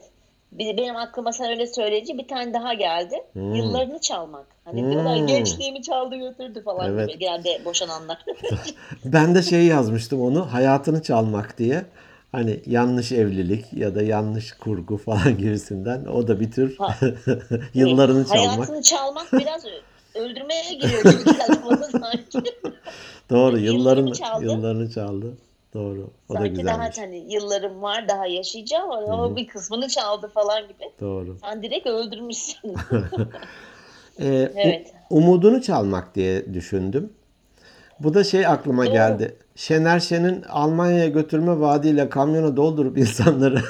[0.51, 3.15] Bir, benim aklıma sen öyle söyleyince bir tane daha geldi.
[3.35, 4.45] Yıllarını çalmak.
[4.65, 4.91] Hani Hmm.
[4.91, 7.09] diyorlar gençliğimi çaldı götürdü falan Evet.
[7.09, 7.19] gibi.
[7.19, 8.25] Genelde boşananlar.
[9.05, 11.85] Ben de şey yazmıştım onu hayatını çalmak diye.
[12.31, 16.05] Hani yanlış evlilik ya da yanlış kurgu falan gibisinden.
[16.05, 16.95] O da bir tür Ha.
[17.73, 18.55] yıllarını çalmak.
[18.57, 19.63] Hayatını çalmak biraz
[20.15, 21.03] öldürmeye giriyor
[21.91, 22.51] sanki.
[23.29, 24.45] Doğru Yıllarını yıllarını çaldı.
[24.45, 25.37] yıllarını çaldı.
[25.73, 26.09] Doğru.
[26.29, 26.97] O da sanki daha güzelmiş.
[26.97, 30.83] hani yıllarım var daha yaşayacağım ama o bir kısmını çaldı falan gibi.
[30.99, 31.37] Doğru.
[31.41, 32.73] Sen direkt öldürmüşsün.
[34.19, 34.93] Ee, Evet.
[35.09, 37.13] umudunu çalmak diye düşündüm.
[37.99, 38.93] Bu da şey aklıma Doğru.
[38.93, 39.35] geldi.
[39.57, 43.61] Şener Şen'in Almanya'ya götürme vaadiyle kamyona doldurup insanları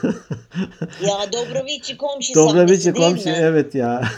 [1.08, 4.02] ya Dobrovici komşu Dobrovici komşu evet ya.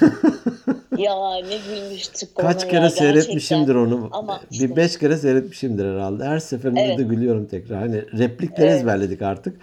[0.98, 3.98] Ya ne gülmüştük Kaç ya, kere seyretmişimdir gerçekten.
[3.98, 4.10] onu.
[4.12, 6.24] Ama bir işte- beş kere seyretmişimdir herhalde.
[6.26, 6.98] Her seferinde Evet.
[7.00, 7.80] de gülüyorum tekrar.
[7.80, 8.80] Hani replikleri Evet.
[8.80, 9.58] ezberledik artık.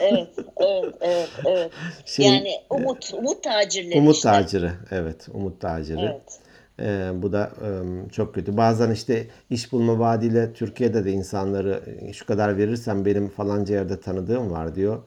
[0.00, 1.70] Evet, evet, evet, evet.
[2.04, 4.28] Şey, yani umut, umut tacirleri Umut işte.
[4.28, 4.70] taciri.
[4.90, 6.00] Evet, umut taciri.
[6.00, 6.38] Evet.
[6.80, 7.68] Ee, bu da e,
[8.10, 8.56] çok kötü.
[8.56, 14.00] Bazen işte iş bulma vaadiyle Türkiye'de de insanları e, şu kadar verirsen benim falanca yerde
[14.00, 15.02] tanıdığım var diyor.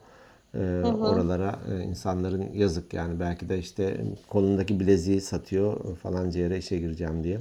[0.56, 0.60] Ee,
[1.02, 3.98] oralara e, insanların yazık yani belki de işte
[4.30, 7.40] kolundaki bileziği satıyor falanca yere işe gireceğim diye.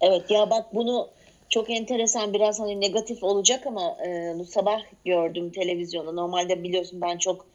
[0.00, 1.08] Evet ya bak bunu
[1.48, 6.12] çok enteresan biraz hani negatif olacak ama e, bu sabah gördüm televizyonda.
[6.12, 7.46] Normalde biliyorsun ben çok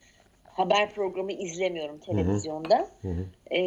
[0.44, 2.88] haber programı izlemiyorum televizyonda.
[3.50, 3.60] E,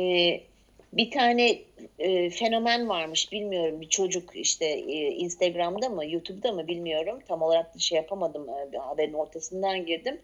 [0.94, 1.60] bir tane
[2.00, 7.20] e, fenomen varmış bilmiyorum bir çocuk işte e, Instagram'da mı YouTube'da mı bilmiyorum.
[7.28, 10.18] Tam olarak da şey yapamadım e, bir haberin ortasından girdim.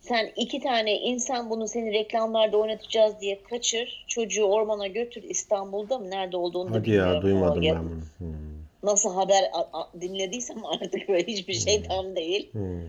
[0.00, 4.04] Sen iki tane insan bunu seni reklamlarda oynatacağız diye kaçır.
[4.08, 7.14] Çocuğu ormana götür İstanbul'da mı nerede olduğunu da Hadi bilmiyorum.
[7.14, 8.00] ya duymadım ben bunu.
[8.18, 8.36] Hmm.
[8.82, 12.52] nasıl haber a- a- dinlediysem artık böyle hiçbir şey tam değil.
[12.52, 12.82] Hmm.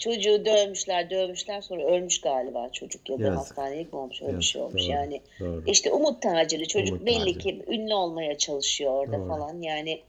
[0.00, 3.38] Çocuğu dövmüşler dövmüşler sonra ölmüş galiba çocuk ya da Yazık.
[3.38, 5.20] hastanelik mi olmuş öyle bir Yazık, şey olmuş doğru, yani.
[5.40, 5.62] doğru.
[5.66, 7.38] İşte umut taciri çocuk Umut belli taciri.
[7.38, 9.28] ki ünlü olmaya çalışıyor orada Doğru.
[9.28, 10.00] falan yani.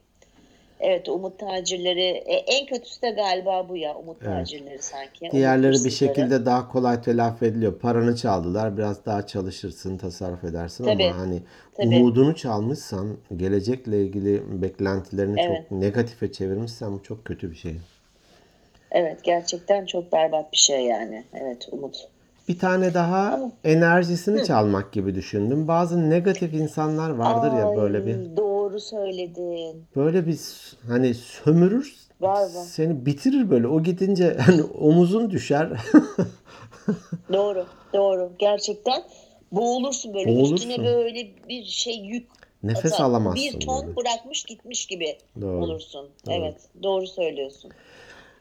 [0.80, 5.18] Evet umut tacirleri e, en kötüsü de galiba bu ya umut tacirleri sanki.
[5.22, 6.14] umut Diğerleri bir hırsızları.
[6.14, 7.78] şekilde daha kolay telafi ediliyor.
[7.78, 8.76] Paranı çaldılar.
[8.76, 11.42] Biraz daha çalışırsın, tasarruf edersin Tabii, ama hani
[11.74, 11.86] tabii.
[11.86, 15.58] umudunu çalmışsan, gelecekle ilgili beklentilerini Evet.
[15.70, 17.74] çok negatife çevirmişsen bu çok kötü bir şey.
[18.92, 21.24] Evet gerçekten çok berbat bir şey yani.
[21.34, 22.08] Evet umut.
[22.48, 25.68] Bir tane daha enerjisini çalmak gibi düşündüm.
[25.68, 29.84] Bazı negatif insanlar vardır ya Ay, böyle bir Doğru söyledin.
[29.96, 30.38] böyle bir
[30.88, 32.48] hani sömürür Var, var.
[32.48, 33.66] seni bitirir böyle.
[33.66, 35.68] O gidince hani omuzun düşer.
[37.32, 38.32] Doğru, doğru.
[38.38, 39.02] Gerçekten
[39.52, 40.28] boğulursun böyle.
[40.28, 40.54] Boğulursun.
[40.56, 42.28] Üstüne böyle bir şey yük.
[42.62, 43.04] Nefes atar.
[43.04, 43.96] alamazsın Bir ton böyle.
[43.96, 46.08] bırakmış gitmiş gibi Doğru, olursun.
[46.28, 47.70] Evet, doğru söylüyorsun.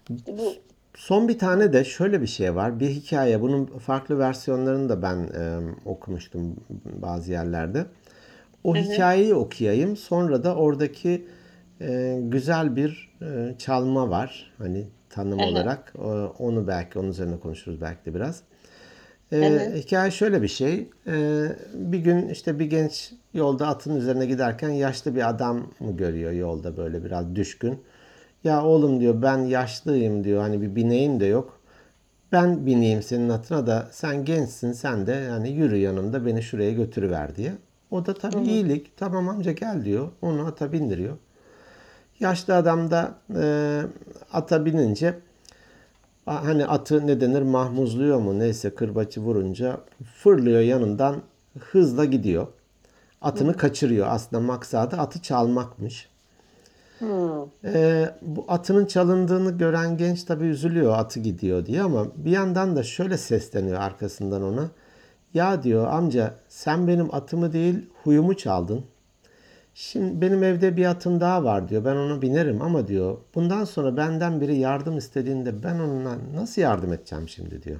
[0.10, 0.54] İşte bu
[0.96, 2.80] Son bir tane de şöyle bir şey var.
[2.80, 3.42] Bir hikaye.
[3.42, 7.86] Bunun farklı versiyonlarını da ben e, okumuştum bazı yerlerde.
[8.64, 9.98] O hikayeyi okuyayım.
[9.98, 11.28] Sonra da oradaki
[11.82, 14.54] e, güzel bir e, çalma var.
[14.58, 15.94] Hani tanım olarak.
[15.96, 16.08] E,
[16.40, 18.44] onu belki onun üzerine konuşuruz belki de biraz.
[19.34, 20.90] E, hikaye şöyle bir şey.
[21.08, 26.78] E, bir gün işte bir genç yolda atın üzerine giderken yaşlı bir adam görüyor yolda
[26.78, 27.82] böyle biraz düşkün.
[28.44, 31.60] Ya oğlum diyor ben yaşlıyım diyor hani bir bineğim de yok.
[32.32, 37.36] Ben bineyim senin atına da sen gençsin sen de yani yürü yanımda beni şuraya götürüver
[37.36, 37.54] diye.
[37.92, 41.18] O da tabii iyilik tamam amca gel diyor onu ata bindiriyor.
[42.20, 43.82] Yaşlı adam da e,
[44.34, 45.20] ata binince
[46.26, 49.78] hani atı ne denir mahmuzluyor mu neyse kırbaçı vurunca
[50.16, 51.22] fırlıyor yanından
[51.60, 52.48] hızla gidiyor.
[53.22, 56.11] Atını kaçırıyor aslında maksadı atı çalmakmış.
[57.66, 62.84] Ee, bu atının çalındığını gören genç tabii üzülüyor atı gidiyor diye ama bir yandan da
[62.84, 64.70] şöyle sesleniyor arkasından ona.
[65.34, 68.86] Ya diyor amca sen benim atımı değil huyumu çaldın.
[69.74, 71.86] Şimdi benim evde bir atım daha var diyor.
[71.86, 76.94] Ben ona binerim ama diyor bundan sonra benden biri yardım istediğinde ben ona nasıl yardım
[76.94, 77.80] edeceğim şimdi diyor.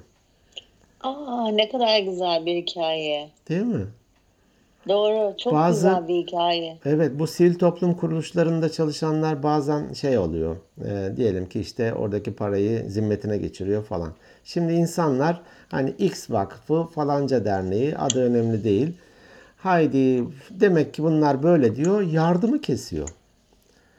[1.00, 3.30] aa ne kadar güzel bir hikaye.
[3.48, 3.86] Değil mi?
[4.88, 6.78] Doğru, çok Bazı- güzel bir hikaye.
[6.84, 10.56] Evet bu sivil toplum kuruluşlarında çalışanlar bazen şey oluyor.
[10.84, 14.12] e, diyelim ki işte oradaki parayı zimmetine geçiriyor falan.
[14.44, 18.92] Şimdi insanlar hani X vakfı falanca derneği adı önemli değil.
[19.56, 23.08] Haydi demek ki bunlar böyle diyor yardımı kesiyor.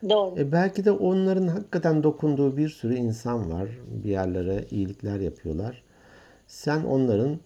[0.10, 0.40] Doğru.
[0.40, 3.68] E belki de onların hakikaten dokunduğu bir sürü insan var.
[4.04, 5.84] Bir yerlere iyilikler yapıyorlar.
[6.48, 7.40] Sen onların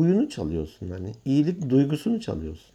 [0.00, 2.70] huyunu çalıyorsun hani iyilik duygusunu çalıyorsun.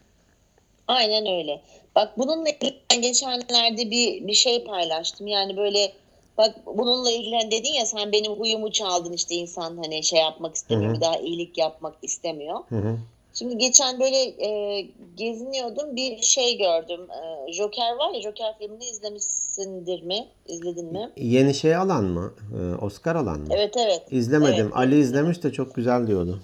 [0.87, 1.61] Aynen öyle.
[1.95, 5.27] Bak bununla ilgili ben geçenlerde bir bir şey paylaştım.
[5.27, 5.91] Yani böyle
[6.37, 10.55] Bak bununla ilgili hani dedin ya sen benim huyumu çaldın işte insan hani şey yapmak
[10.55, 10.97] istemiyor, Hı hı.
[10.97, 12.59] bir daha iyilik yapmak istemiyor.
[12.69, 12.97] Hı hı.
[13.33, 14.81] Şimdi geçen böyle e,
[15.17, 17.01] geziniyordum bir şey gördüm.
[17.47, 20.27] E, Joker var ya Joker filmini izlemişsindir mi?
[20.47, 21.11] İzledin mi?
[21.17, 22.33] Yeni şey alan mı?
[22.59, 23.47] Ee, Oscar alan mı?
[23.51, 24.01] Evet evet.
[24.11, 24.65] İzlemedim.
[24.65, 24.75] Evet.
[24.75, 26.39] Ali izlemiş de çok güzel diyordu.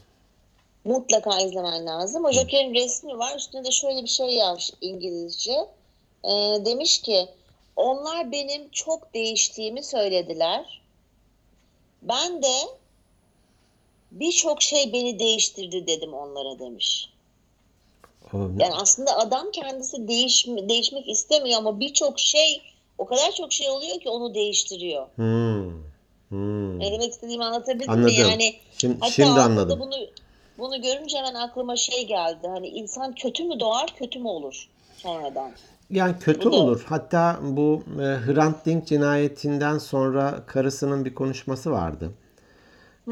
[0.86, 2.25] Mutlaka izlemen lazım.
[2.25, 3.38] O Joker'in resmi var.
[3.38, 5.53] Üstünde de şöyle bir şey yazmış İngilizce.
[6.23, 6.32] E,
[6.65, 7.27] demiş ki
[7.75, 10.82] onlar benim çok değiştiğimi söylediler.
[12.01, 12.53] Ben de
[14.11, 17.09] birçok şey beni değiştirdi dedim onlara demiş.
[18.34, 22.61] Yani aslında adam kendisi değiş, değişmek istemiyor ama birçok şey
[22.97, 25.07] o kadar çok şey oluyor ki onu değiştiriyor.
[25.15, 25.71] Hmm.
[26.29, 26.79] Hmm.
[26.79, 28.13] Ne demek istediğimi anlatabildim Anladım.
[28.13, 28.19] mi?
[28.19, 29.79] Yani Şimdi, hatta şimdi anladım.
[29.79, 29.95] bunu
[30.62, 32.47] bunu görünce hemen aklıma şey geldi.
[32.47, 35.51] Hani insan kötü mü doğar, kötü mü olur sonradan?
[35.89, 36.86] Yani kötü Bu olur.
[36.88, 42.12] Hatta bu e, Hrant Dink cinayetinden sonra karısının bir konuşması vardı.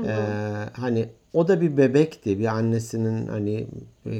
[0.05, 0.35] Ee,
[0.73, 2.39] hani o da bir bebekti.
[2.39, 3.67] Bir annesinin hani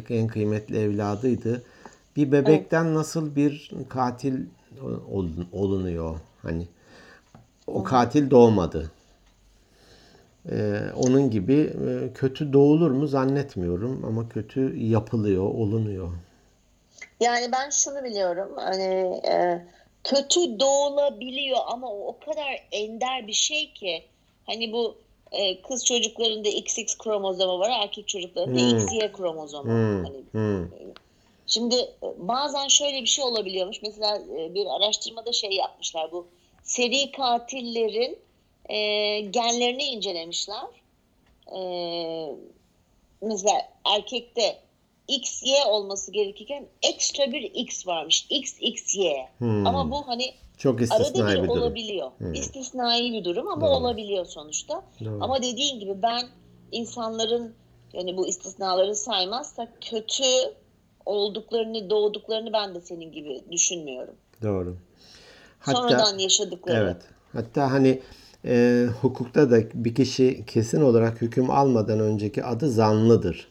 [0.09, 1.63] en kıymetli evladıydı.
[2.15, 4.45] Bir bebekten nasıl bir katil
[5.11, 6.19] ol- olunuyor?
[6.41, 6.67] Hani
[7.67, 8.91] o katil doğmadı.
[10.51, 16.09] Ee, onun gibi e, kötü doğulur mu zannetmiyorum ama kötü yapılıyor, olunuyor.
[17.19, 18.49] Yani ben şunu biliyorum.
[18.55, 19.65] Hani e,
[20.03, 24.03] kötü doğulabiliyor ama o, o kadar ender bir şey ki
[24.45, 24.95] hani bu
[25.31, 28.77] e, kız çocuklarında XX kromozomu var, erkek çocuklarında Hmm.
[28.79, 29.69] XY kromozomu.
[29.69, 30.67] Hmm, Hani hmm.
[31.47, 33.81] Şimdi e, bazen şöyle bir şey olabiliyormuş.
[33.81, 36.11] Mesela e, bir araştırmada şey yapmışlar.
[36.11, 36.27] Bu
[36.63, 38.19] seri katillerin
[38.69, 40.65] e, genlerini incelemişler.
[41.55, 41.59] E,
[43.21, 44.57] mesela erkekte
[45.07, 48.27] XY olması gerekirken ekstra bir X varmış.
[48.29, 49.07] XXY.
[49.37, 49.67] Hmm.
[49.67, 51.61] Ama bu hani Çok arada istisnai bir bir durum.
[51.61, 52.11] olabiliyor.
[52.33, 53.75] İstisnai bir durum ama Doğru.
[53.75, 54.83] olabiliyor sonuçta.
[55.05, 55.17] Doğru.
[55.21, 56.27] Ama dediğin gibi ben
[56.71, 57.53] insanların
[57.93, 60.23] yani bu istisnaları saymazsak kötü
[61.05, 64.15] olduklarını, doğduklarını ben de senin gibi düşünmüyorum.
[64.43, 64.77] Doğru.
[65.65, 66.77] Sonradan yaşadıkları.
[66.83, 67.01] Evet.
[67.33, 68.01] Hatta hani
[68.45, 73.47] e, hukukta da bir kişi kesin olarak hüküm almadan önceki adı zanlıdır.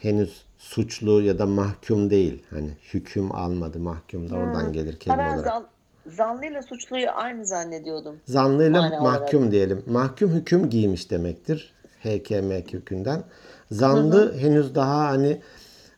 [0.00, 2.42] Henüz suçlu ya da mahkum değil.
[2.50, 5.44] Hani hüküm almadı, mahkum da oradan gelir Ha, kelime ben olarak.
[5.46, 5.66] zan,
[6.06, 8.16] zanlıyla suçluyu aynı zannediyordum.
[8.26, 9.82] Zanlıyla Mane mahkum diyelim.
[9.86, 11.72] Mahkum hüküm giymiş demektir.
[12.04, 13.22] HKM kökünden.
[13.70, 15.40] Zanlı henüz daha hani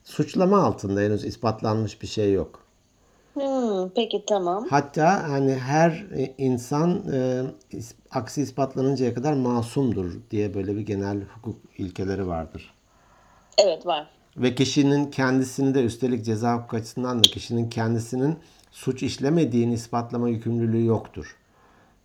[0.04, 2.59] suçlama altında henüz ispatlanmış bir şey yok.
[3.34, 4.66] Hmm, peki tamam.
[4.70, 11.20] Hatta hani her e, insan e, is- aksi ispatlanıncaya kadar masumdur diye böyle bir genel
[11.22, 12.74] hukuk ilkeleri vardır.
[13.58, 14.10] Evet var.
[14.36, 18.36] Ve kişinin kendisini de üstelik ceza hukuku açısından da kişinin kendisinin
[18.70, 21.36] suç işlemediğini ispatlama yükümlülüğü yoktur.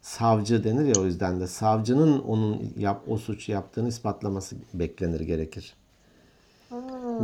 [0.01, 5.73] Savcı denir ya o yüzden de savcının onun yap, o suç yaptığını ispatlaması beklenir gerekir.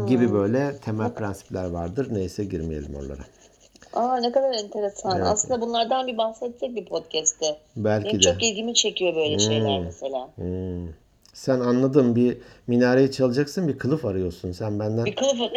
[0.08, 2.08] Gibi böyle temel prensipler vardır.
[2.14, 3.22] Neyse girmeyelim oralara.
[3.94, 5.18] Aa ne kadar enteresan.
[5.18, 5.28] Evet.
[5.28, 7.58] Aslında bunlardan bir bahsetsek bir podcast'te.
[7.76, 8.22] Belki Benim de.
[8.24, 10.30] çok ilgimi çekiyor böyle şeyler mesela.
[10.36, 10.88] Hmm.
[11.34, 12.38] Sen anladım bir
[12.68, 14.52] minareyi çalacaksın bir kılıf arıyorsun.
[14.52, 15.38] Sen benden Bir kılıf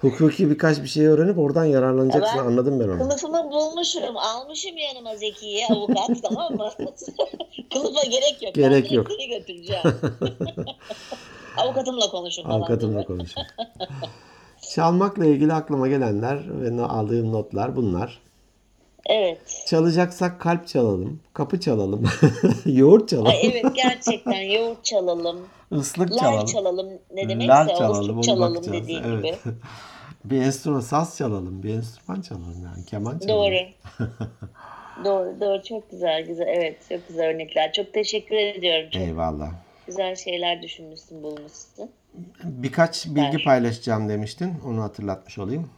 [0.00, 2.38] hukuki birkaç bir şey öğrenip oradan yararlanacaksın.
[2.38, 2.98] Ben Anladım ben onu.
[2.98, 4.16] Kılıfımı bulmuşum.
[4.16, 6.70] Almışım yanıma Zeki'ye avukat tamam mı?
[7.72, 8.54] Kılıfa gerek yok.
[8.54, 9.06] Gerek ben yok.
[9.30, 9.82] götüreceğim.
[11.56, 12.54] Avukatımla konuşun falan.
[12.54, 13.18] Avukatımla diye.
[14.74, 18.18] Çalmakla ilgili aklıma gelenler ve aldığım notlar bunlar.
[19.06, 19.64] Evet.
[19.66, 22.04] Çalacaksak kalp çalalım, kapı çalalım,
[22.66, 25.40] yoğurt çalalım, Ay evet gerçekten yoğurt çalalım.
[25.72, 26.88] ıslık Lar çalalım, çalalım.
[27.14, 28.88] Ne demekse lar çalalım, çalalım bakacağız.
[29.06, 29.44] Evet.
[29.44, 29.54] gibi.
[30.24, 33.28] bir enstrüman, saz çalalım, bir enstrüman çalalım yani, keman çalalım.
[33.28, 33.56] Doğru.
[35.04, 35.62] doğru, doğru.
[35.62, 36.46] Çok güzel, güzel.
[36.48, 37.72] Evet, çok güzel örnekler.
[37.72, 38.90] Çok teşekkür ediyorum.
[38.90, 39.63] Çok Eyvallah.
[39.86, 41.90] Güzel şeyler düşünmüşsün, bulmuşsun.
[42.44, 43.44] Birkaç bilgi Ver.
[43.44, 44.54] paylaşacağım demiştin.
[44.66, 45.70] Onu hatırlatmış olayım.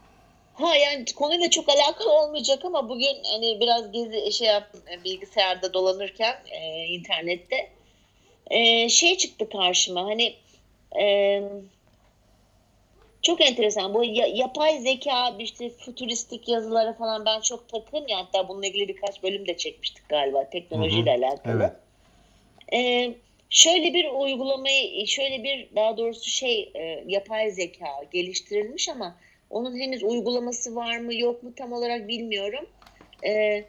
[0.53, 5.73] Ha yani konuyla çok alakalı olmayacak ama bugün hani biraz gezi şey yaptım e, bilgisayarda
[5.73, 7.69] dolanırken e, internette
[8.47, 10.35] e, şey çıktı karşıma hani
[11.01, 11.41] e,
[13.21, 18.47] çok enteresan bu ya- yapay zeka işte fütüristik yazılara falan ben çok takım ya hatta
[18.49, 21.53] bununla ilgili birkaç bölüm de çekmiştik galiba teknolojiyle alakalı.
[21.53, 21.73] Evet.
[22.73, 23.13] Ee,
[23.49, 29.15] şöyle bir uygulamayı, şöyle bir daha doğrusu şey e, yapay zeka geliştirilmiş ama
[29.49, 32.65] onun henüz uygulaması var mı yok mu tam olarak bilmiyorum.
[33.25, 33.65] Ee,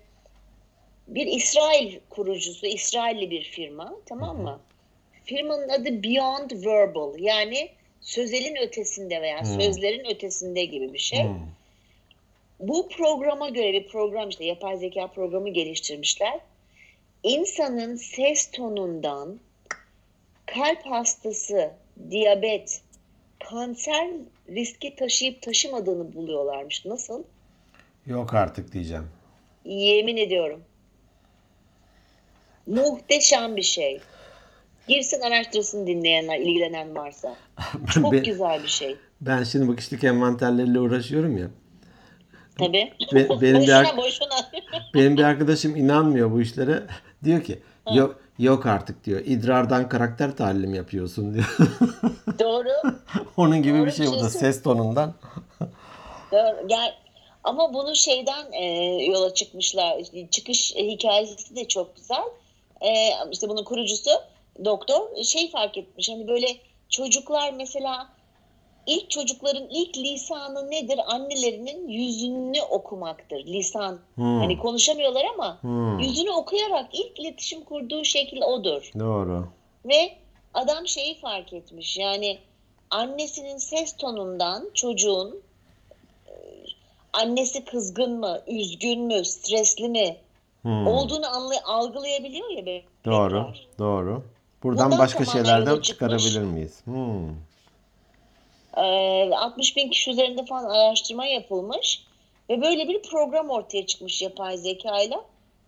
[1.08, 4.60] bir İsrail kurucusu, İsrailli bir firma tamam mı?
[5.24, 7.68] Firmanın adı Beyond Verbal yani
[8.00, 9.60] sözelin ötesinde veya Hmm.
[9.60, 11.22] sözlerin ötesinde gibi bir şey.
[11.22, 11.38] Hmm.
[12.60, 16.40] Bu programa göre bir program işte yapay zeka programı geliştirmişler.
[17.22, 19.40] İnsanın ses tonundan
[20.54, 21.70] kalp hastası,
[22.10, 22.80] diyabet,
[23.50, 24.08] kanser
[24.48, 26.84] riski taşıyıp taşımadığını buluyorlarmış.
[26.84, 27.22] Nasıl?
[28.06, 29.06] Yok artık diyeceğim.
[29.64, 30.60] Yemin ediyorum.
[32.66, 34.00] Muhteşem bir şey.
[34.88, 37.36] Girsin araştırsın dinleyenler, ilgilenen varsa.
[37.94, 38.96] Çok Ben- güzel bir şey.
[39.20, 41.46] Ben şimdi bu kişilik envanterleriyle uğraşıyorum ya.
[42.58, 42.92] Tabii.
[43.14, 44.50] Be- benim bir boşuna ar- boşuna.
[44.94, 46.82] benim bir arkadaşım inanmıyor bu işlere.
[47.24, 47.58] Diyor ki
[47.94, 49.20] yok yok artık diyor.
[49.24, 51.56] İdrardan karakter tahlili yapıyorsun diyor.
[52.38, 52.68] Doğru.
[53.36, 55.14] Onun gibi Doğru bir şey bu da şey ses tonundan.
[56.32, 56.68] Doğru.
[56.68, 56.94] Gel.
[57.44, 58.64] Ama bunu şeyden e,
[59.04, 60.02] yola çıkmışlar.
[60.30, 62.22] Çıkış hikayesi de çok güzel.
[62.80, 62.90] E,
[63.32, 64.10] işte bunun kurucusu
[64.64, 66.10] doktor şey fark etmiş.
[66.10, 66.46] Hani böyle
[66.88, 68.08] çocuklar mesela
[68.88, 71.00] ilk çocukların ilk lisanı nedir?
[71.06, 73.46] Annelerinin yüzünü okumaktır.
[73.46, 73.98] Lisan.
[74.14, 74.38] Hmm.
[74.38, 75.98] Hani konuşamıyorlar ama Hmm.
[75.98, 78.90] yüzünü okuyarak ilk iletişim kurduğu şekil odur.
[78.98, 79.46] Doğru.
[79.84, 80.12] Ve
[80.54, 81.98] adam şeyi fark etmiş.
[81.98, 82.38] Yani
[82.90, 85.40] annesinin ses tonundan çocuğun
[86.26, 86.32] e,
[87.12, 90.16] annesi kızgın mı, üzgün mü, stresli mi
[90.62, 90.86] Hmm.
[90.86, 92.88] olduğunu anlay- algılayabiliyor ya bebekler.
[93.04, 93.46] Doğru.
[93.78, 94.22] Doğru.
[94.62, 95.88] Buradan Bundan başka tamamen şeyler de yola çıkmış.
[96.20, 96.80] çıkarabilir miyiz?
[96.84, 97.28] Hmm.
[98.76, 102.06] Ee, 60 bin kişi üzerinde falan araştırma yapılmış
[102.50, 105.18] ve böyle bir program ortaya çıkmış yapay zeka ile.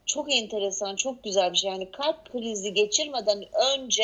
[0.07, 1.70] Çok enteresan, çok güzel bir şey.
[1.70, 3.42] Yani kalp krizi geçirmeden
[3.78, 4.03] önce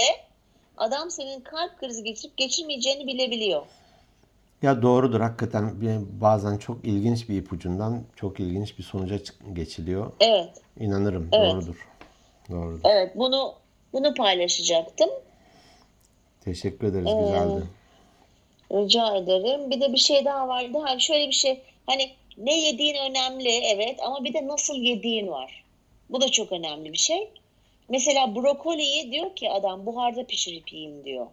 [0.76, 3.62] adam senin kalp krizi geçirip geçirmeyeceğini bilebiliyor.
[4.62, 5.74] Ya doğrudur hakikaten
[6.20, 9.18] bazen çok ilginç bir ipucundan çok ilginç bir sonuca
[9.52, 10.12] geçiliyor.
[10.20, 10.50] Evet.
[10.80, 11.52] İnanırım Evet.
[11.52, 11.88] doğrudur.
[12.50, 12.80] Doğrudur.
[12.84, 13.54] Evet bunu
[13.92, 15.10] bunu paylaşacaktım.
[16.44, 17.62] Teşekkür ederiz Ee, güzeldi.
[18.72, 19.70] Rica ederim.
[19.70, 20.78] Bir de bir şey daha vardı.
[20.78, 21.60] Ha, şöyle bir şey.
[21.86, 25.64] Hani ne yediğin önemli evet ama bir de nasıl yediğin var.
[26.10, 27.28] Bu da çok önemli bir şey.
[27.88, 31.26] Mesela brokoliyi diyor ki adam buharda pişirip yiyin diyor.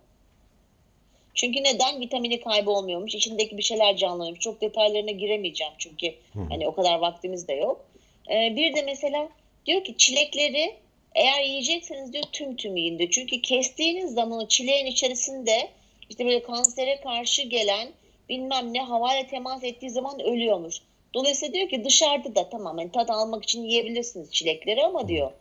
[1.34, 2.00] Çünkü neden?
[2.00, 3.16] Vitamini kaybolmuyormuş.
[3.16, 4.40] İçindeki bir şeyler canlanıyormuş.
[4.40, 6.16] Çok detaylarına giremeyeceğim çünkü
[6.50, 7.86] hani o kadar vaktimiz de yok.
[8.32, 9.30] Ee, bir de mesela
[9.66, 10.76] diyor ki çilekleri
[11.16, 13.10] eğer yiyecekseniz diyor tüm tüm yiyin diyor.
[13.10, 15.70] Çünkü kestiğiniz zaman o çileğin içerisinde
[16.10, 17.88] işte böyle kansere karşı gelen
[18.30, 20.76] bilmem ne havayla temas ettiği zaman ölüyormuş.
[21.14, 25.32] Dolayısıyla diyor ki dışarıda da tamamen tat almak için yiyebilirsiniz çilekleri ama diyor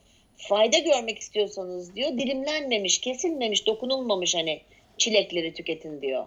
[0.49, 4.61] fayda görmek istiyorsanız diyor dilimlenmemiş, kesilmemiş, dokunulmamış hani
[4.99, 6.27] çilekleri tüketin diyor.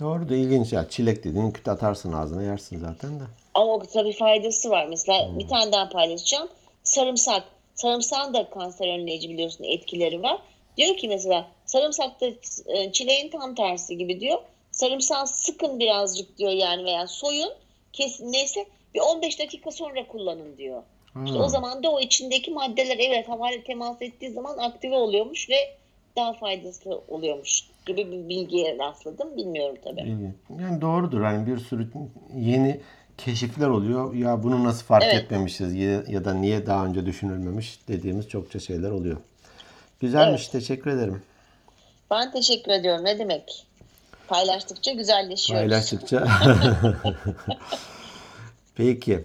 [0.00, 0.88] Doğru da ilginç ya.
[0.88, 3.24] Çilek dediğin küt atarsın ağzına yersin zaten de.
[3.54, 4.86] Ama tabii faydası var.
[4.86, 6.48] Mesela bir tane daha paylaşacağım.
[6.82, 7.42] Sarımsak.
[7.74, 10.38] Sarımsağın da kanser önleyici biliyorsun etkileri var.
[10.76, 12.26] Diyor ki mesela sarımsak da
[12.66, 14.38] e, çileğin tam tersi gibi diyor.
[14.70, 17.50] Sarımsağı sıkın birazcık diyor yani veya soyun.
[17.92, 20.82] Kesin neyse bir 15 dakika sonra kullanın diyor.
[21.24, 21.44] İşte Ha.
[21.44, 25.54] o zaman da o içindeki maddeler evet havayla temas ettiği zaman aktive oluyormuş ve
[26.16, 29.36] daha faydası oluyormuş gibi bir bilgiye rastladım.
[29.36, 30.16] Bilmiyorum tabii.
[30.60, 31.22] Yani doğrudur.
[31.22, 31.88] Yani bir sürü
[32.36, 32.80] yeni
[33.18, 34.14] keşifler oluyor.
[34.14, 35.14] Ya bunu nasıl fark Evet.
[35.24, 39.16] etmemişiz ya, ya da niye daha önce düşünülmemiş dediğimiz çokça şeyler oluyor.
[40.00, 40.48] Güzelmiş.
[40.48, 41.22] Teşekkür ederim.
[42.10, 43.04] Ben teşekkür ediyorum.
[43.04, 43.66] Ne demek?
[44.28, 45.68] Paylaştıkça güzelleşiyoruz.
[45.68, 46.26] Paylaştıkça.
[48.74, 49.24] Peki.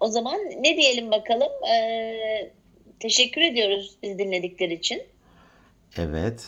[0.00, 1.48] O zaman ne diyelim bakalım?
[1.72, 2.50] Ee,
[3.00, 5.02] teşekkür ediyoruz bizi dinledikleri için.
[5.98, 6.46] Evet.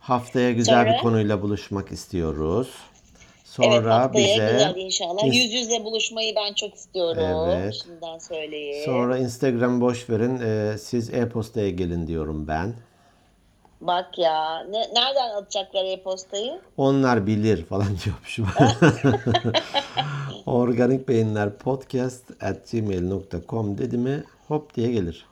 [0.00, 0.92] Haftaya güzel Sonra?
[0.96, 2.68] bir konuyla buluşmak istiyoruz.
[2.68, 5.34] evet Sonra haftaya bize güzel inşallah.
[5.34, 7.48] Yüz yüze buluşmayı ben çok istiyorum.
[7.48, 7.74] Evet.
[7.84, 8.84] Şimdiden söyleyeyim.
[8.84, 10.40] sonra Instagram boş verin.
[10.40, 12.74] Ee, siz e-postaya gelin diyorum ben.
[13.80, 14.66] Bak ya.
[14.70, 16.60] Ne, nereden atacaklar e-postayı?
[16.76, 18.46] Onlar bilir falan diyormuşum.
[20.46, 25.26] Organik beyinler podcast at gmail.com dedi mi hop diye gelir.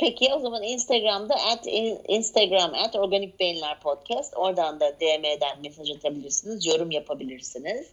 [0.00, 1.66] Peki o zaman Instagram'da at
[2.08, 4.36] Instagram at Organik Beyinler Podcast.
[4.36, 6.66] Oradan da DM'den mesaj atabilirsiniz.
[6.66, 7.86] Yorum yapabilirsiniz.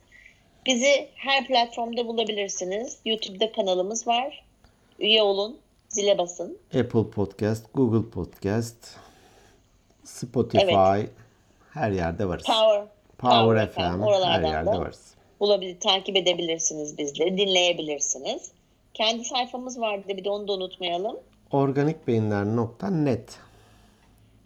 [0.66, 2.98] Bizi her platformda bulabilirsiniz.
[3.06, 4.44] YouTube'da kanalımız var.
[5.00, 5.58] Üye olun.
[5.90, 6.58] Zile basın.
[6.68, 8.98] Apple Podcast, Google Podcast,
[10.06, 11.10] Spotify
[11.74, 12.46] her yerde varız.
[12.46, 12.84] Power,
[13.18, 15.14] Power FM her oralardan yerde da varız.
[15.40, 17.38] bulabilir, takip edebilirsiniz bizleri.
[17.38, 18.52] Dinleyebilirsiniz.
[18.94, 21.18] Kendi sayfamız vardı bir de onu da unutmayalım.
[21.52, 23.40] Organikbeyinler.net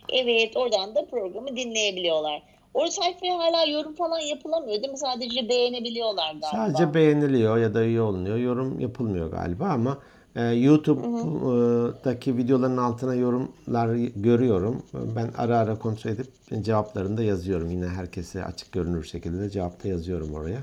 [0.09, 2.41] Evet oradan da programı dinleyebiliyorlar.
[2.73, 4.97] O sayfaya hala yorum falan yapılamıyor değil mi?
[4.97, 6.47] Sadece beğenebiliyorlar galiba.
[6.51, 8.37] Sadece beğeniliyor ya da üye olunuyor.
[8.37, 9.97] Yorum yapılmıyor galiba ama
[10.35, 14.83] e, YouTube'daki videoların altına yorumlar görüyorum.
[15.15, 16.27] Ben ara ara kontrol edip
[16.61, 17.69] cevaplarını da yazıyorum.
[17.71, 20.59] Yine herkese açık görünür şekilde de cevap da yazıyorum oraya.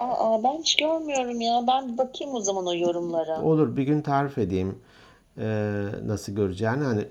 [0.00, 1.64] Aa, ben hiç görmüyorum ya.
[1.68, 3.42] Ben bir bakayım o zaman o yorumlara.
[3.42, 4.74] Olur bir gün tarif edeyim
[5.38, 5.46] e,
[6.06, 6.84] nasıl göreceğini.
[6.84, 7.04] Hani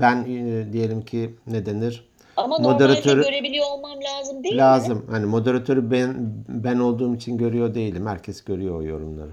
[0.00, 2.08] ben e, diyelim ki ne denir?
[2.36, 4.60] Ama Moderatörü- görebiliyor olmam lazım değil mi?
[4.60, 5.06] Lazım.
[5.10, 8.06] Hani moderatörü ben ben olduğum için görüyor değilim.
[8.06, 9.30] Herkes görüyor o yorumları.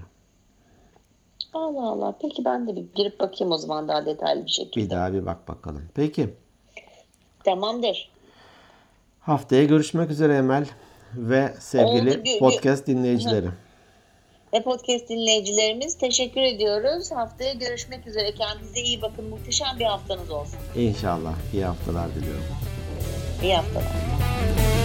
[1.58, 2.14] Allah Allah.
[2.22, 4.84] Peki ben de bir girip bakayım o zaman daha detaylı bir şekilde.
[4.84, 5.82] Bir daha bir bak bakalım.
[5.94, 6.34] Peki.
[7.44, 8.10] Tamamdır.
[9.20, 10.66] Haftaya görüşmek üzere Emel
[11.14, 13.46] ve sevgili Oldu, gö- podcast dinleyicileri.
[14.52, 17.12] Ve podcast dinleyicilerimiz teşekkür ediyoruz.
[17.12, 18.34] Haftaya görüşmek üzere.
[18.34, 19.28] Kendinize iyi bakın.
[19.28, 20.58] Muhteşem bir haftanız olsun.
[20.76, 22.44] İnşallah iyi haftalar diliyorum.
[23.42, 24.75] İyi haftalar.